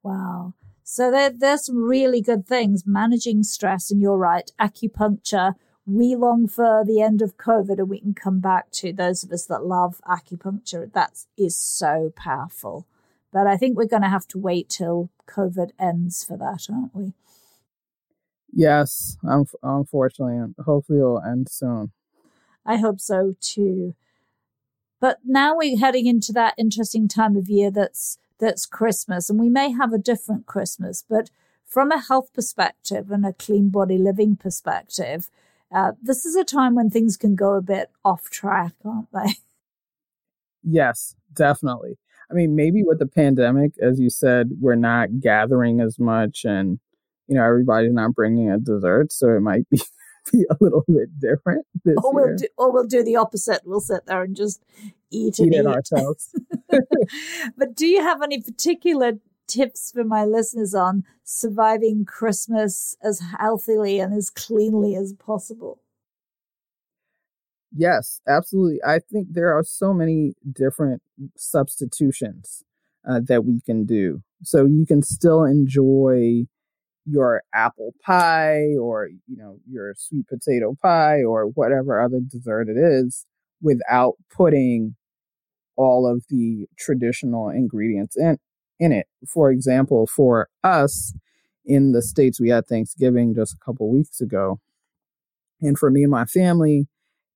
[0.03, 0.55] Wow.
[0.85, 5.55] So there, there's some really good things managing stress, and you're right, acupuncture.
[5.85, 9.33] We long for the end of COVID, and we can come back to those of
[9.33, 10.93] us that love acupuncture.
[10.93, 12.87] That is so powerful.
[13.33, 16.95] But I think we're going to have to wait till COVID ends for that, aren't
[16.95, 17.15] we?
[18.53, 21.93] Yes, um, unfortunately, hopefully it'll end soon.
[22.67, 23.95] I hope so too.
[25.01, 29.49] But now we're heading into that interesting time of year that's that's Christmas, and we
[29.49, 31.31] may have a different Christmas, but
[31.65, 35.31] from a health perspective and a clean body living perspective,
[35.75, 39.35] uh, this is a time when things can go a bit off track, aren't they?
[40.65, 41.99] Yes, definitely.
[42.31, 46.79] I mean, maybe with the pandemic, as you said, we're not gathering as much, and
[47.29, 49.81] you know everybody's not bringing a dessert, so it might be
[50.33, 52.37] be a little bit different this or we'll year.
[52.37, 53.63] Do, or we'll do the opposite.
[53.65, 54.63] We'll sit there and just
[55.11, 55.67] eat, eat and it eat.
[55.67, 56.35] ourselves.
[57.57, 59.15] but do you have any particular
[59.49, 65.81] tips for my listeners on surviving Christmas as healthily and as cleanly as possible?
[67.75, 68.81] Yes, absolutely.
[68.87, 71.03] I think there are so many different
[71.37, 72.63] substitutions
[73.09, 74.23] uh, that we can do.
[74.43, 76.47] So you can still enjoy
[77.05, 82.77] your apple pie or you know your sweet potato pie or whatever other dessert it
[82.77, 83.27] is
[83.61, 84.95] without putting
[85.77, 88.39] all of the traditional ingredients in
[88.79, 89.07] in it.
[89.29, 91.13] For example for us
[91.65, 94.61] in the states we had thanksgiving just a couple weeks ago.
[95.61, 96.87] And for me and my family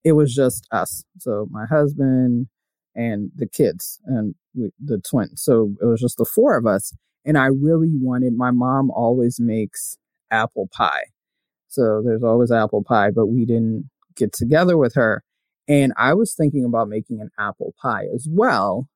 [0.05, 1.03] it was just us.
[1.19, 2.47] So my husband
[2.95, 5.43] and the kids and we, the twins.
[5.43, 6.93] So it was just the four of us
[7.27, 9.99] and I really wanted, my mom always makes
[10.31, 11.07] apple pie.
[11.67, 15.25] So there's always apple pie, but we didn't get together with her.
[15.69, 18.89] And I was thinking about making an apple pie as well.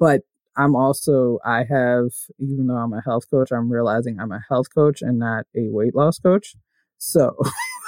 [0.00, 0.22] But
[0.56, 2.08] I'm also, I have,
[2.38, 5.68] even though I'm a health coach, I'm realizing I'm a health coach and not a
[5.68, 6.56] weight loss coach.
[6.96, 7.36] So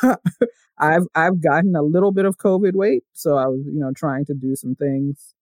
[0.78, 3.04] I've, I've gotten a little bit of COVID weight.
[3.14, 5.34] So I was, you know, trying to do some things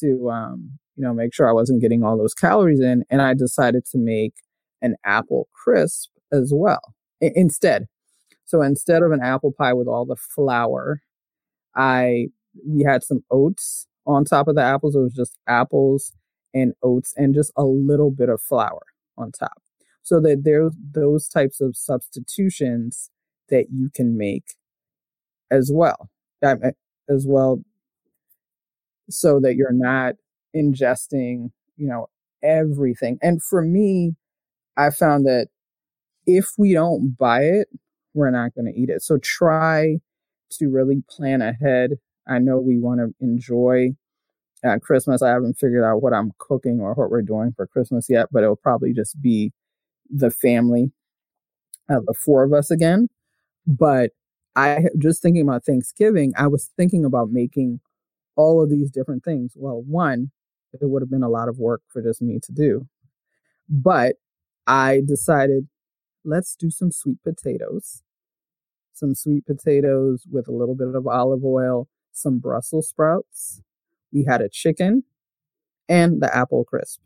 [0.00, 3.04] to, um, you know, make sure I wasn't getting all those calories in.
[3.08, 4.34] And I decided to make
[4.82, 7.86] an apple crisp as well I- instead.
[8.44, 11.00] So instead of an apple pie with all the flour,
[11.76, 12.28] I
[12.66, 14.96] we had some oats on top of the apples.
[14.96, 16.12] It was just apples
[16.54, 18.82] and oats and just a little bit of flour
[19.16, 19.62] on top.
[20.02, 23.10] So that there's those types of substitutions
[23.50, 24.54] that you can make
[25.50, 26.10] as well.
[26.42, 26.72] Eh,
[27.08, 27.62] as well
[29.08, 30.14] so that you're not
[30.54, 32.08] ingesting, you know,
[32.42, 33.18] everything.
[33.22, 34.14] And for me,
[34.76, 35.48] I found that
[36.26, 37.68] if we don't buy it,
[38.14, 39.02] we're not going to eat it.
[39.02, 39.98] So try
[40.52, 41.92] to really plan ahead.
[42.28, 43.90] I know we want to enjoy
[44.62, 45.22] at Christmas.
[45.22, 48.42] I haven't figured out what I'm cooking or what we're doing for Christmas yet, but
[48.42, 49.52] it'll probably just be
[50.08, 50.92] the family,
[51.88, 53.08] uh, the four of us again.
[53.66, 54.10] But
[54.56, 57.80] I just thinking about Thanksgiving, I was thinking about making
[58.36, 59.52] all of these different things.
[59.56, 60.30] Well, one,
[60.72, 62.86] it would have been a lot of work for just me to do.
[63.68, 64.16] But
[64.66, 65.68] I decided,
[66.24, 68.02] let's do some sweet potatoes.
[68.92, 73.62] Some sweet potatoes with a little bit of olive oil, some Brussels sprouts.
[74.12, 75.04] We had a chicken
[75.88, 77.00] and the apple crisp.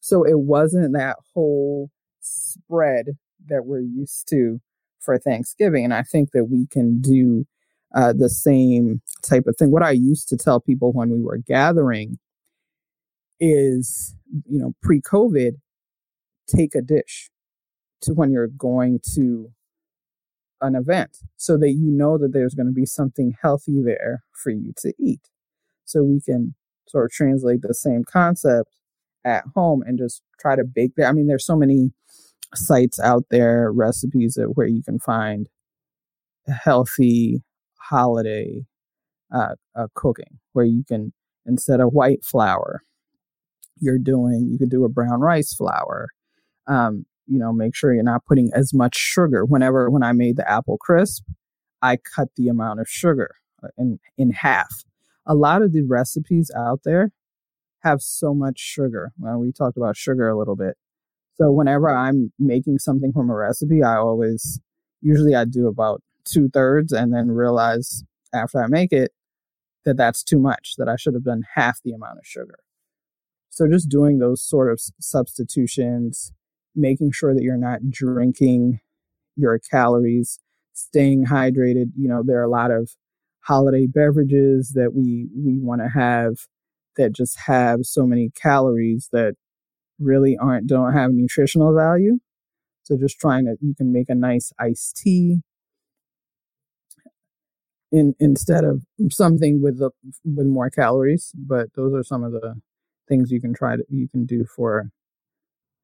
[0.00, 1.90] So it wasn't that whole
[2.20, 3.16] spread
[3.48, 4.60] that we're used to
[5.00, 5.84] for Thanksgiving.
[5.84, 7.46] And I think that we can do
[7.94, 9.70] uh, the same type of thing.
[9.70, 12.18] What I used to tell people when we were gathering
[13.42, 14.14] is,
[14.48, 15.58] you know, pre COVID,
[16.46, 17.28] take a dish
[18.02, 19.50] to when you're going to
[20.60, 24.50] an event so that you know that there's going to be something healthy there for
[24.50, 25.28] you to eat.
[25.84, 26.54] So we can
[26.86, 28.70] sort of translate the same concept
[29.24, 31.08] at home and just try to bake there.
[31.08, 31.90] I mean, there's so many
[32.54, 35.48] sites out there, recipes that where you can find
[36.46, 37.42] healthy
[37.78, 38.64] holiday
[39.34, 41.12] uh, uh, cooking, where you can
[41.46, 42.82] instead of white flour,
[43.80, 46.08] you're doing you could do a brown rice flour.
[46.66, 49.44] Um, you know, make sure you're not putting as much sugar.
[49.44, 51.24] Whenever when I made the apple crisp,
[51.80, 54.84] I cut the amount of sugar uh, in in half.
[55.26, 57.12] A lot of the recipes out there
[57.80, 59.12] have so much sugar.
[59.18, 60.76] Well, we talked about sugar a little bit.
[61.34, 64.60] So whenever I'm making something from a recipe, I always
[65.00, 68.04] usually I do about two thirds and then realize
[68.34, 69.12] after I make it
[69.84, 72.58] that that's too much, that I should have done half the amount of sugar.
[73.52, 76.32] So just doing those sort of substitutions,
[76.74, 78.80] making sure that you're not drinking
[79.36, 80.40] your calories,
[80.72, 81.92] staying hydrated.
[81.96, 82.92] You know, there are a lot of
[83.40, 86.34] holiday beverages that we we want to have
[86.96, 89.34] that just have so many calories that
[89.98, 92.20] really aren't don't have nutritional value.
[92.84, 95.42] So just trying to you can make a nice iced tea
[97.92, 99.90] in instead of something with the
[100.24, 101.32] with more calories.
[101.36, 102.56] But those are some of the
[103.08, 104.90] things you can try to you can do for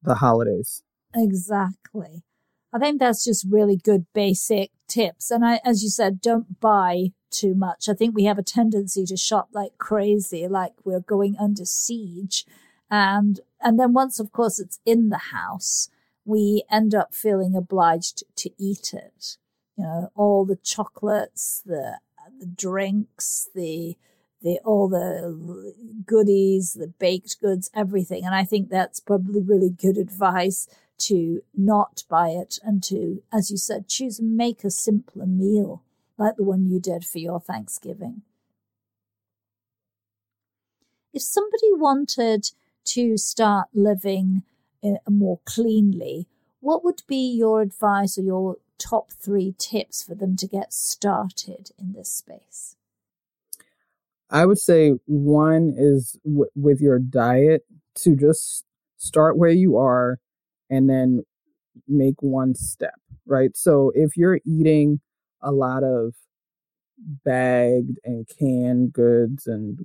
[0.01, 0.83] the holidays.
[1.15, 2.23] Exactly.
[2.71, 5.31] I think that's just really good basic tips.
[5.31, 7.89] And I, as you said, don't buy too much.
[7.89, 12.45] I think we have a tendency to shop like crazy, like we're going under siege.
[12.89, 15.89] And, and then once, of course, it's in the house,
[16.25, 19.37] we end up feeling obliged to eat it.
[19.75, 21.99] You know, all the chocolates, the,
[22.39, 23.97] the drinks, the,
[24.41, 25.73] the, all the
[26.05, 28.25] goodies, the baked goods, everything.
[28.25, 30.67] And I think that's probably really good advice
[30.99, 35.81] to not buy it and to, as you said, choose and make a simpler meal
[36.17, 38.21] like the one you did for your Thanksgiving.
[41.13, 42.51] If somebody wanted
[42.85, 44.43] to start living
[44.83, 46.27] uh, more cleanly,
[46.59, 51.71] what would be your advice or your top three tips for them to get started
[51.79, 52.75] in this space?
[54.29, 57.63] I would say one is w- with your diet
[57.95, 58.65] to just
[58.97, 60.19] start where you are
[60.69, 61.23] and then
[61.87, 63.55] make one step, right?
[63.57, 65.01] So if you're eating
[65.41, 66.13] a lot of
[67.25, 69.79] bagged and canned goods and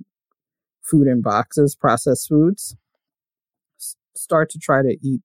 [0.83, 2.75] food in boxes, processed foods,
[4.15, 5.21] start to try to eat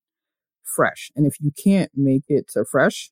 [0.64, 1.10] fresh.
[1.16, 3.10] And if you can't make it to fresh,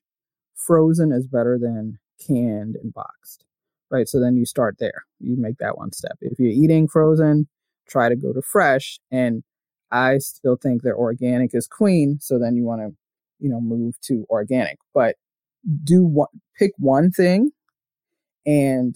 [0.55, 3.45] frozen is better than canned and boxed,
[3.91, 4.07] right?
[4.07, 5.05] So then you start there.
[5.19, 6.17] You make that one step.
[6.21, 7.47] If you're eating frozen,
[7.89, 8.99] try to go to fresh.
[9.11, 9.43] And
[9.91, 12.19] I still think that organic is queen.
[12.21, 12.95] So then you want to,
[13.39, 14.77] you know, move to organic.
[14.93, 15.15] But
[15.83, 16.27] do one,
[16.57, 17.51] pick one thing
[18.45, 18.95] and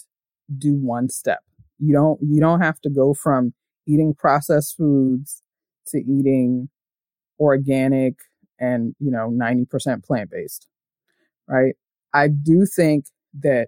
[0.58, 1.40] do one step.
[1.80, 3.54] You don't you don't have to go from
[3.88, 5.42] eating processed foods
[5.88, 6.70] to eating
[7.40, 8.16] organic
[8.60, 10.68] and, you know, 90% plant-based.
[11.48, 11.76] Right?
[12.14, 13.06] I do think
[13.42, 13.68] that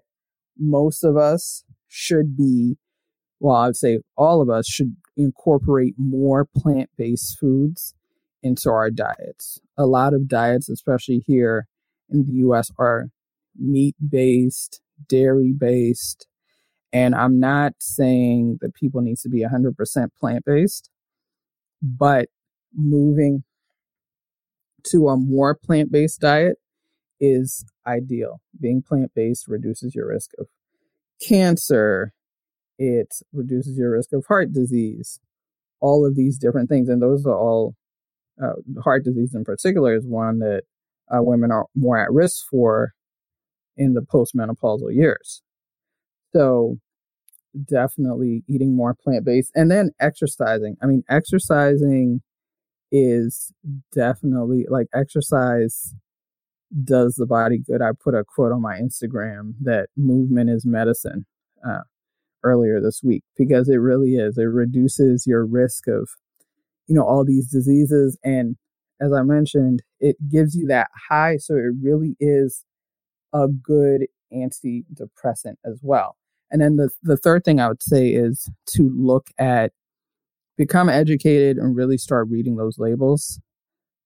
[0.58, 2.76] most of us should be
[3.40, 7.94] well, I would say all of us should incorporate more plant based foods
[8.42, 9.60] into our diets.
[9.76, 11.66] A lot of diets, especially here
[12.08, 13.06] in the US, are
[13.58, 16.26] meat based, dairy based.
[16.92, 20.90] And I'm not saying that people need to be 100% plant based,
[21.82, 22.28] but
[22.74, 23.44] moving
[24.84, 26.56] to a more plant based diet
[27.20, 28.40] is ideal.
[28.60, 30.46] Being plant based reduces your risk of
[31.26, 32.12] cancer,
[32.78, 35.20] it reduces your risk of heart disease,
[35.80, 36.88] all of these different things.
[36.88, 37.74] And those are all,
[38.42, 40.62] uh, heart disease in particular is one that
[41.10, 42.92] uh, women are more at risk for
[43.76, 45.42] in the postmenopausal years.
[46.34, 46.78] So
[47.64, 50.76] definitely eating more plant based and then exercising.
[50.82, 52.20] I mean, exercising
[52.92, 53.52] is
[53.94, 55.94] definitely like exercise
[56.84, 57.82] does the body good.
[57.82, 61.26] I put a quote on my Instagram that movement is medicine.
[61.66, 61.80] Uh,
[62.46, 64.38] earlier this week because it really is.
[64.38, 66.08] It reduces your risk of,
[66.86, 68.16] you know, all these diseases.
[68.24, 68.56] And
[69.00, 71.36] as I mentioned, it gives you that high.
[71.38, 72.64] So it really is
[73.32, 76.16] a good antidepressant as well.
[76.50, 79.72] And then the, the third thing I would say is to look at,
[80.56, 83.40] become educated and really start reading those labels,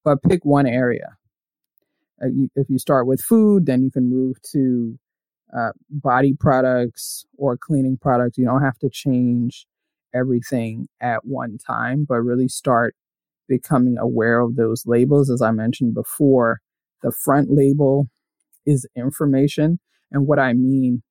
[0.04, 1.16] but pick one area.
[2.22, 4.98] Uh, you, if you start with food, then you can move to
[5.56, 8.38] uh, body products or cleaning products.
[8.38, 9.66] You don't have to change
[10.14, 12.94] everything at one time, but really start
[13.48, 15.30] becoming aware of those labels.
[15.30, 16.60] As I mentioned before,
[17.02, 18.08] the front label
[18.66, 19.80] is information.
[20.12, 21.02] And what I mean,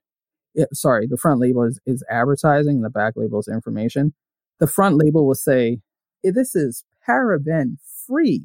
[0.53, 4.13] it, sorry, the front label is, is advertising, the back label is information.
[4.59, 5.79] The front label will say,
[6.23, 8.43] this is paraben free.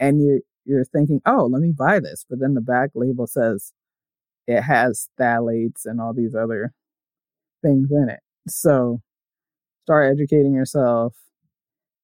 [0.00, 2.24] And you're, you're thinking, oh, let me buy this.
[2.28, 3.72] But then the back label says,
[4.46, 6.72] it has phthalates and all these other
[7.62, 8.20] things in it.
[8.48, 9.00] So
[9.84, 11.16] start educating yourself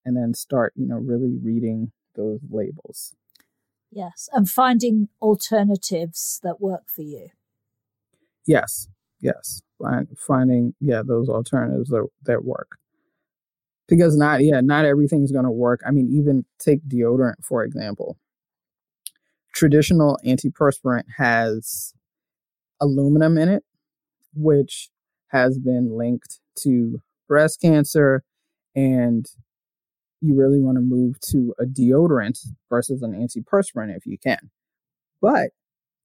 [0.05, 3.15] and then start, you know, really reading those labels.
[3.91, 7.29] Yes, and finding alternatives that work for you.
[8.47, 8.89] Yes,
[9.21, 12.79] yes, Find, finding yeah those alternatives that that work
[13.89, 15.81] because not yeah not everything's going to work.
[15.87, 18.19] I mean, even take deodorant for example.
[19.55, 21.95] Traditional antiperspirant has
[22.81, 23.65] aluminum in it,
[24.35, 24.89] which
[25.29, 28.25] has been linked to breast cancer.
[28.75, 29.27] And
[30.21, 32.39] you really want to move to a deodorant
[32.69, 34.51] versus an antiperspirant if you can.
[35.21, 35.51] But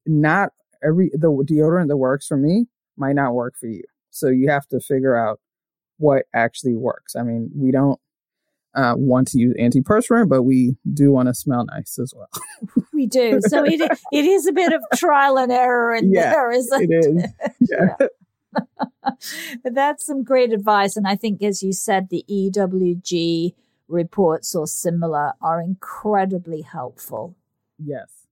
[0.05, 0.51] not
[0.83, 3.83] every the deodorant that works for me might not work for you.
[4.11, 5.39] So you have to figure out
[5.97, 7.15] what actually works.
[7.15, 7.99] I mean, we don't
[8.75, 12.29] uh, want to use antiperspirant, but we do want to smell nice as well.
[12.93, 13.39] we do.
[13.47, 17.05] So it it is a bit of trial and error in yeah, there, isn't it?
[17.05, 17.31] Is.
[17.69, 17.95] Yeah.
[19.63, 20.97] but that's some great advice.
[20.97, 23.53] And I think, as you said, the EWG
[23.87, 27.35] reports or similar are incredibly helpful.
[27.77, 28.27] Yes.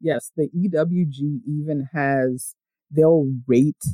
[0.00, 0.32] Yes.
[0.36, 2.54] The EWG even has,
[2.90, 3.84] they'll rate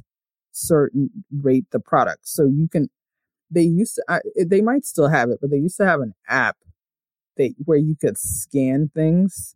[0.51, 2.28] certain, rate the product.
[2.28, 2.91] So you can
[3.51, 6.15] they used to I, they might still have it but they used to have an
[6.29, 6.57] app
[7.37, 9.55] that where you could scan things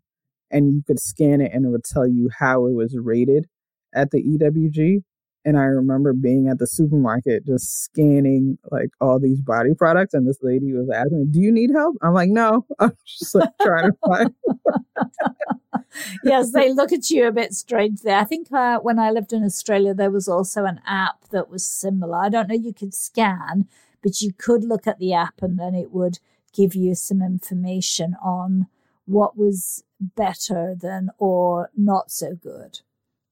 [0.50, 3.46] and you could scan it and it would tell you how it was rated
[3.94, 5.02] at the EWG
[5.44, 10.26] and I remember being at the supermarket just scanning like all these body products and
[10.26, 13.50] this lady was asking me, "Do you need help?" I'm like, "No." I'm just like
[13.60, 14.34] trying to find
[16.24, 18.18] yes, they look at you a bit strange there.
[18.18, 21.64] I think uh, when I lived in Australia, there was also an app that was
[21.64, 22.16] similar.
[22.16, 23.68] I don't know, you could scan,
[24.04, 26.18] but you could look at the app and then it would
[26.52, 28.68] give you some information on
[29.06, 32.80] what was better than or not so good.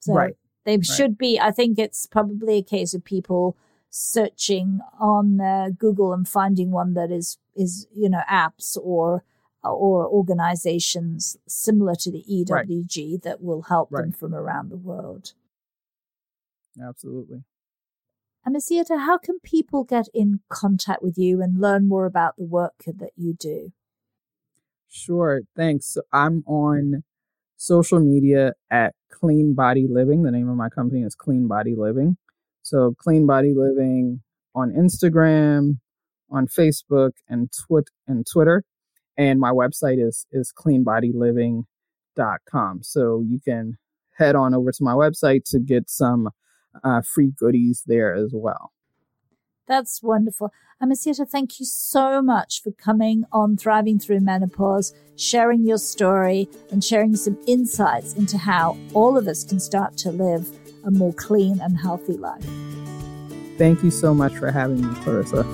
[0.01, 0.35] So right.
[0.65, 0.85] they right.
[0.85, 3.57] should be, I think it's probably a case of people
[3.91, 9.23] searching on uh, Google and finding one that is, is, you know, apps or,
[9.63, 13.23] or organizations similar to the EWG right.
[13.23, 15.35] that will help them from around the world.
[16.83, 17.45] Absolutely.
[18.47, 22.83] AmiCietta, how can people get in contact with you and learn more about the work
[22.87, 23.71] that you do?
[24.89, 25.95] Sure, thanks.
[25.95, 27.05] So I'm on
[27.57, 30.25] social media at Clean Body Living.
[30.25, 32.17] The name of my company is Clean Body Living.
[32.63, 34.23] So Clean Body Living
[34.55, 35.79] on Instagram,
[36.31, 38.65] on Facebook, and Twit and Twitter.
[39.17, 42.83] And my website is is cleanbodyliving.com.
[42.83, 43.79] So you can
[44.19, 46.31] head on over to my website to get some
[46.83, 48.73] uh, free goodies there as well.
[49.67, 50.53] That's wonderful.
[50.83, 56.83] AmiCietta, thank you so much for coming on Thriving Through Menopause, sharing your story, and
[56.83, 60.49] sharing some insights into how all of us can start to live
[60.85, 62.45] a more clean and healthy life.
[63.59, 65.45] Thank you so much for having me, Clarissa.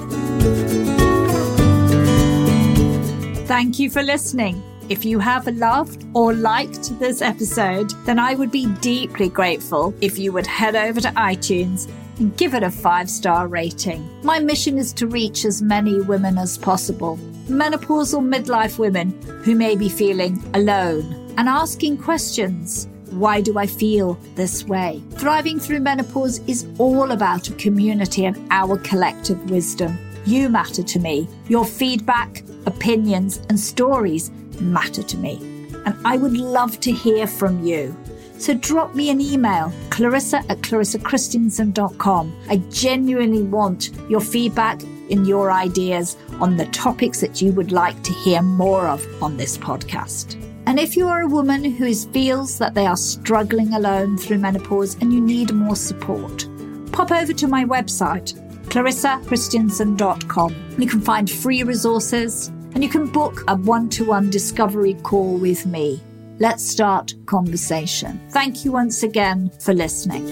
[3.46, 4.62] Thank you for listening.
[4.88, 10.18] If you have loved or liked this episode, then I would be deeply grateful if
[10.18, 14.08] you would head over to iTunes and give it a five star rating.
[14.22, 17.18] My mission is to reach as many women as possible,
[17.48, 19.10] menopausal midlife women
[19.44, 22.88] who may be feeling alone and asking questions.
[23.10, 25.02] Why do I feel this way?
[25.12, 29.98] Thriving through menopause is all about a community and our collective wisdom.
[30.24, 31.28] You matter to me.
[31.48, 34.30] Your feedback, opinions, and stories
[34.60, 35.38] matter to me.
[35.86, 37.96] And I would love to hear from you.
[38.38, 42.36] So drop me an email, clarissa at clarissakristjansson.com.
[42.48, 44.80] I genuinely want your feedback
[45.10, 49.36] and your ideas on the topics that you would like to hear more of on
[49.36, 50.36] this podcast.
[50.66, 54.96] And if you are a woman who feels that they are struggling alone through menopause
[55.00, 56.46] and you need more support,
[56.92, 58.34] pop over to my website,
[58.68, 60.54] clarissakristjansson.com.
[60.78, 65.36] You can find free resources, and you can book a one to one discovery call
[65.36, 66.02] with me.
[66.38, 68.20] Let's start conversation.
[68.30, 70.26] Thank you once again for listening.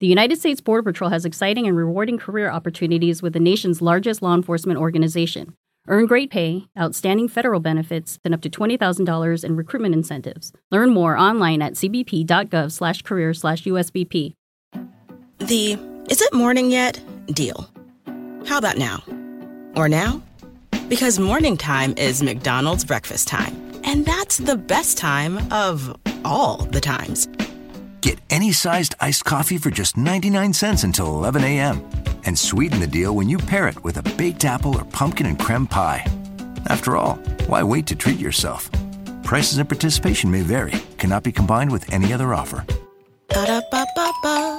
[0.00, 4.22] The United States Border Patrol has exciting and rewarding career opportunities with the nation's largest
[4.22, 5.54] law enforcement organization.
[5.90, 10.52] Earn great pay, outstanding federal benefits, and up to $20,000 in recruitment incentives.
[10.70, 14.34] Learn more online at cbp.gov slash career slash USBP.
[15.38, 15.72] The
[16.08, 17.68] is it morning yet deal.
[18.46, 19.02] How about now?
[19.74, 20.22] Or now?
[20.88, 23.56] Because morning time is McDonald's breakfast time.
[23.82, 27.28] And that's the best time of all the times.
[28.00, 31.90] Get any sized iced coffee for just 99 cents until 11 a.m
[32.24, 35.38] and sweeten the deal when you pair it with a baked apple or pumpkin and
[35.38, 36.04] creme pie.
[36.66, 37.14] After all,
[37.46, 38.70] why wait to treat yourself?
[39.22, 42.64] Prices and participation may vary, cannot be combined with any other offer.
[43.28, 44.49] Ba-da-ba-ba.